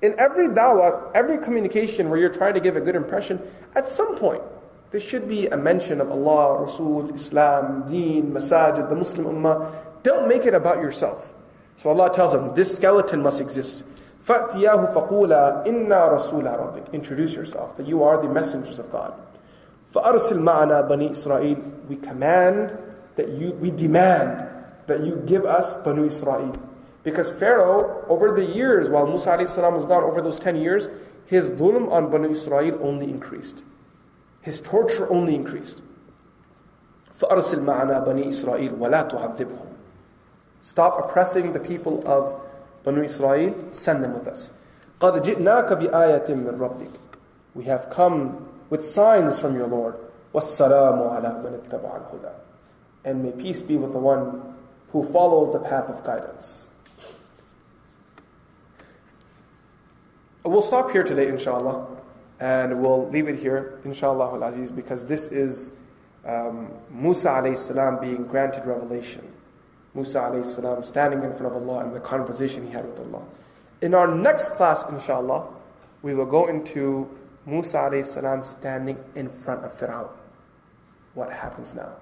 In 0.00 0.18
every 0.18 0.48
da'wah, 0.48 1.12
every 1.14 1.38
communication 1.38 2.10
where 2.10 2.18
you're 2.18 2.28
trying 2.28 2.54
to 2.54 2.60
give 2.60 2.76
a 2.76 2.80
good 2.80 2.96
impression, 2.96 3.40
at 3.74 3.86
some 3.86 4.16
point, 4.16 4.42
there 4.90 5.00
should 5.00 5.28
be 5.28 5.46
a 5.46 5.56
mention 5.56 6.00
of 6.00 6.10
Allah, 6.10 6.60
Rasul, 6.60 7.14
Islam, 7.14 7.86
Deen, 7.86 8.32
Masajid, 8.32 8.88
the 8.88 8.94
Muslim 8.94 9.26
Ummah. 9.26 9.72
Don't 10.02 10.28
make 10.28 10.44
it 10.44 10.54
about 10.54 10.78
yourself. 10.78 11.32
So 11.76 11.88
Allah 11.88 12.12
tells 12.12 12.32
them, 12.32 12.54
this 12.54 12.76
skeleton 12.76 13.22
must 13.22 13.40
exist. 13.40 13.84
فَأْتِيَاهُ 14.26 14.92
فَقُولَا 14.94 15.66
إِنَّا 15.66 16.12
رَسُولَ 16.12 16.44
رَبِّكَ 16.44 16.92
Introduce 16.92 17.34
yourself, 17.34 17.76
that 17.76 17.86
you 17.86 18.02
are 18.02 18.20
the 18.20 18.28
messengers 18.28 18.78
of 18.78 18.90
God. 18.90 19.14
فَأَرْسِلْ 19.92 20.38
مَعَنَا 20.38 20.88
بَنِي 20.88 21.10
إِسْرَائِيل 21.10 21.88
We 21.88 21.96
command 21.96 22.76
that 23.16 23.28
you, 23.30 23.52
we 23.52 23.70
demand 23.70 24.46
that 24.86 25.00
you 25.04 25.22
give 25.26 25.44
us 25.44 25.74
Banu 25.76 26.06
Israel. 26.06 26.56
Because 27.02 27.30
Pharaoh, 27.30 28.04
over 28.08 28.32
the 28.32 28.44
years, 28.44 28.88
while 28.88 29.06
Musa 29.06 29.46
salam 29.46 29.74
was 29.74 29.84
gone, 29.84 30.04
over 30.04 30.20
those 30.20 30.38
10 30.38 30.56
years, 30.56 30.88
his 31.26 31.50
dhulm 31.50 31.90
on 31.90 32.10
Banu 32.10 32.30
Israel 32.30 32.78
only 32.82 33.10
increased. 33.10 33.62
His 34.40 34.60
torture 34.60 35.10
only 35.10 35.34
increased. 35.34 35.82
فَأَرْسِلْ 37.18 37.62
مَعَنَا 37.64 38.04
بَنِي 38.04 38.26
إِسْرَائِيل 38.26 38.78
وَلَا 38.78 39.08
تُعَذِّبْهُمْ 39.08 39.66
Stop 40.60 40.98
oppressing 40.98 41.52
the 41.52 41.60
people 41.60 42.02
of 42.06 42.40
Banu 42.82 43.02
Israel, 43.02 43.54
send 43.70 44.02
them 44.02 44.14
with 44.14 44.26
us. 44.26 44.50
قَدْ 45.00 45.22
جِئْنَاكَ 45.22 45.68
بِآيَةٍ 45.68 46.26
مِّن 46.26 46.58
رَبِّكَ 46.58 46.94
We 47.54 47.64
have 47.64 47.90
come 47.90 48.48
with 48.70 48.84
signs 48.84 49.38
from 49.38 49.54
your 49.56 49.66
Lord. 49.66 49.96
وَالسَّلَامُ 50.34 50.98
عَلَى 50.98 51.42
مَنِ 51.44 51.68
اتَّبَعَ 51.68 52.10
الْهُدَى 52.10 52.32
And 53.04 53.22
may 53.22 53.32
peace 53.32 53.62
be 53.62 53.76
with 53.76 53.92
the 53.92 53.98
one 53.98 54.55
who 54.91 55.03
follows 55.03 55.53
the 55.53 55.59
path 55.59 55.89
of 55.89 56.03
guidance. 56.03 56.69
We'll 60.43 60.61
stop 60.61 60.91
here 60.91 61.03
today, 61.03 61.27
inshallah, 61.27 61.87
and 62.39 62.81
we'll 62.81 63.09
leave 63.09 63.27
it 63.27 63.37
here, 63.39 63.79
inshallah 63.83 64.33
al 64.33 64.43
aziz, 64.43 64.71
because 64.71 65.05
this 65.05 65.27
is 65.27 65.71
um, 66.25 66.71
Musa 66.89 67.29
alayhi 67.29 67.57
salam 67.57 67.99
being 67.99 68.23
granted 68.23 68.65
revelation. 68.65 69.23
Musa 69.93 70.19
alayhi 70.19 70.45
salam 70.45 70.83
standing 70.83 71.21
in 71.21 71.33
front 71.33 71.53
of 71.53 71.61
Allah 71.61 71.83
and 71.83 71.93
the 71.93 71.99
conversation 71.99 72.65
he 72.65 72.71
had 72.71 72.85
with 72.85 72.99
Allah. 72.99 73.23
In 73.81 73.93
our 73.93 74.07
next 74.07 74.51
class, 74.51 74.85
inshallah, 74.89 75.47
we 76.01 76.15
will 76.15 76.25
go 76.25 76.47
into 76.47 77.09
Musa 77.45 77.77
alayhi 77.77 78.05
salam 78.05 78.41
standing 78.43 78.97
in 79.15 79.27
front 79.27 79.65
of 79.65 79.71
Fir'aun. 79.71 80.09
What 81.13 81.31
happens 81.31 81.73
now? 81.73 81.93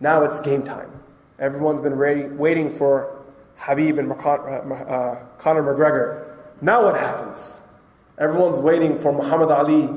Now 0.00 0.22
it's 0.22 0.40
game 0.40 0.64
time. 0.64 0.90
Everyone's 1.38 1.80
been 1.80 1.94
ready, 1.94 2.24
waiting 2.24 2.70
for 2.70 3.24
Habib 3.56 3.98
and 3.98 4.10
uh, 4.10 4.14
uh, 4.14 5.26
Conor 5.38 5.62
McGregor. 5.62 6.36
Now 6.60 6.84
what 6.84 6.96
happens? 6.96 7.60
Everyone's 8.18 8.58
waiting 8.58 8.96
for 8.96 9.12
Muhammad 9.12 9.50
Ali 9.50 9.90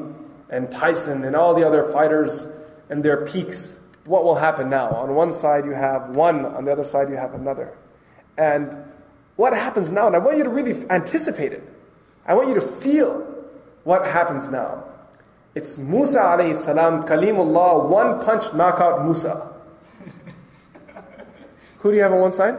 and 0.49 0.71
Tyson 0.71 1.23
and 1.23 1.35
all 1.35 1.53
the 1.53 1.65
other 1.65 1.83
fighters 1.91 2.47
and 2.89 3.03
their 3.03 3.25
peaks. 3.25 3.79
What 4.05 4.23
will 4.23 4.35
happen 4.35 4.69
now? 4.69 4.89
On 4.89 5.13
one 5.13 5.31
side 5.31 5.65
you 5.65 5.71
have 5.71 6.09
one, 6.09 6.45
on 6.45 6.65
the 6.65 6.71
other 6.71 6.83
side 6.83 7.09
you 7.09 7.17
have 7.17 7.33
another. 7.33 7.77
And 8.37 8.75
what 9.35 9.53
happens 9.53 9.91
now? 9.91 10.07
And 10.07 10.15
I 10.15 10.19
want 10.19 10.37
you 10.37 10.43
to 10.43 10.49
really 10.49 10.89
anticipate 10.89 11.53
it. 11.53 11.63
I 12.25 12.33
want 12.33 12.49
you 12.49 12.55
to 12.55 12.61
feel 12.61 13.21
what 13.83 14.05
happens 14.05 14.49
now. 14.49 14.83
It's 15.53 15.77
Musa 15.77 16.19
alayhi 16.19 16.55
salam, 16.55 17.03
Kalimullah, 17.03 17.87
one 17.87 18.19
punch 18.19 18.53
knockout 18.53 19.05
Musa. 19.05 19.53
Who 21.78 21.90
do 21.90 21.96
you 21.96 22.02
have 22.02 22.12
on 22.12 22.20
one 22.20 22.32
side? 22.32 22.58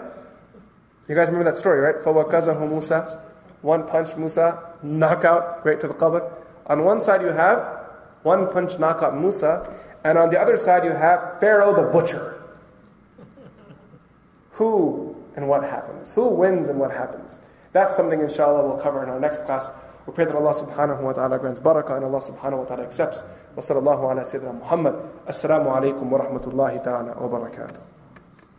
You 1.07 1.15
guys 1.15 1.27
remember 1.27 1.51
that 1.51 1.57
story, 1.57 1.79
right? 1.79 1.95
فَوَكَزَهُ 1.95 2.69
Musa. 2.69 3.23
One 3.61 3.87
punch 3.87 4.15
Musa, 4.17 4.73
knockout, 4.83 5.65
right 5.65 5.79
to 5.79 5.87
the 5.87 5.93
qabr. 5.93 6.29
On 6.67 6.83
one 6.83 6.99
side 6.99 7.21
you 7.21 7.29
have 7.29 7.59
one 8.23 8.51
punch 8.51 8.77
knockout 8.77 9.17
Musa, 9.17 9.73
and 10.03 10.17
on 10.17 10.29
the 10.29 10.39
other 10.39 10.57
side 10.57 10.83
you 10.83 10.91
have 10.91 11.39
Pharaoh 11.39 11.73
the 11.73 11.83
butcher. 11.83 12.43
Who 14.51 15.15
and 15.35 15.47
what 15.47 15.63
happens? 15.63 16.13
Who 16.13 16.27
wins 16.27 16.67
and 16.67 16.79
what 16.79 16.91
happens? 16.91 17.39
That's 17.71 17.95
something 17.95 18.19
inshallah 18.19 18.67
we'll 18.67 18.79
cover 18.79 19.01
in 19.01 19.09
our 19.09 19.19
next 19.19 19.45
class. 19.45 19.71
We 20.05 20.13
pray 20.13 20.25
that 20.25 20.35
Allah 20.35 20.53
subhanahu 20.53 21.01
wa 21.01 21.13
ta'ala 21.13 21.39
grants 21.39 21.61
barakah 21.61 21.95
and 21.95 22.05
Allah 22.05 22.19
subhanahu 22.19 22.59
wa 22.59 22.65
ta'ala 22.65 22.83
accepts. 22.83 23.23
Wa 23.55 23.61
sallallahu 23.61 24.11
ala 24.11 24.21
Sayyidina 24.21 24.59
Muhammad. 24.59 24.95
Assalamu 25.25 25.71
alaikum 25.71 26.03
wa 26.09 26.19
rahmatullahi 26.19 26.83
ta'ala 26.83 27.15
wa 27.15 27.39
barakatuh. 27.39 27.96